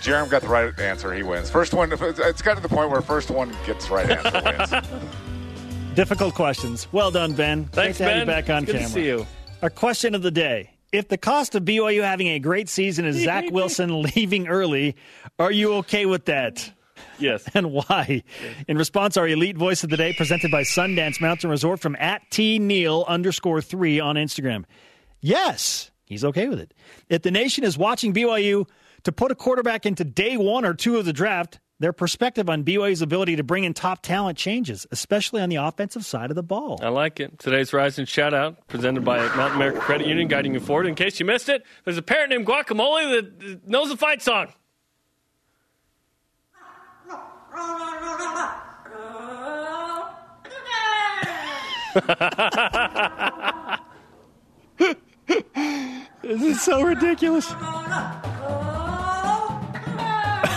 [0.00, 1.12] Jarom got the right answer.
[1.12, 1.50] He wins.
[1.50, 1.92] First one.
[1.92, 4.40] It's got to the point where first one gets right answer
[4.80, 5.94] wins.
[5.94, 6.90] Difficult questions.
[6.90, 7.66] Well done, Ben.
[7.66, 8.90] Thanks, Great to have you back on Good to camera.
[8.94, 9.26] see you.
[9.60, 10.71] Our question of the day.
[10.92, 14.96] If the cost of BYU having a great season is Zach Wilson leaving early,
[15.38, 16.70] are you okay with that?
[17.18, 17.48] Yes.
[17.54, 18.22] And why?
[18.68, 22.22] In response, our elite voice of the day presented by Sundance Mountain Resort from at
[22.30, 24.64] T Neil underscore three on Instagram.
[25.20, 26.74] Yes, he's okay with it.
[27.08, 28.66] If the nation is watching BYU
[29.04, 32.64] to put a quarterback into day one or two of the draft, their perspective on
[32.64, 36.42] BYU's ability to bring in top talent changes, especially on the offensive side of the
[36.42, 36.78] ball.
[36.80, 37.40] I like it.
[37.40, 40.86] Today's Rise and Shout Out, presented by Mountain America Credit Union, guiding you forward.
[40.86, 44.52] In case you missed it, there's a parent named Guacamole that knows the fight song.
[56.22, 57.52] this is so ridiculous.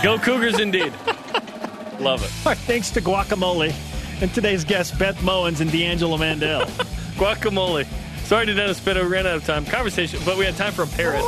[0.05, 0.93] Go Cougars, indeed.
[1.99, 2.31] Love it.
[2.45, 3.73] All right, thanks to Guacamole
[4.21, 6.63] and today's guests, Beth Mowins and D'Angelo Mandell.
[7.17, 7.87] Guacamole.
[8.19, 9.65] Sorry to Dennis Spitta, we ran out of time.
[9.65, 11.23] Conversation, but we had time for a parrot.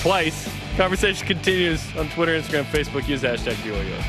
[0.00, 0.48] Twice.
[0.76, 3.06] Conversation continues on Twitter, Instagram, Facebook.
[3.06, 4.02] Use hashtag BYU.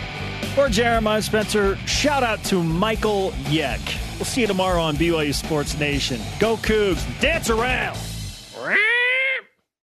[0.55, 3.79] For Jeremiah Spencer, shout out to Michael Yek.
[4.15, 6.19] We'll see you tomorrow on BYU Sports Nation.
[6.39, 7.95] Go Cougs, dance around.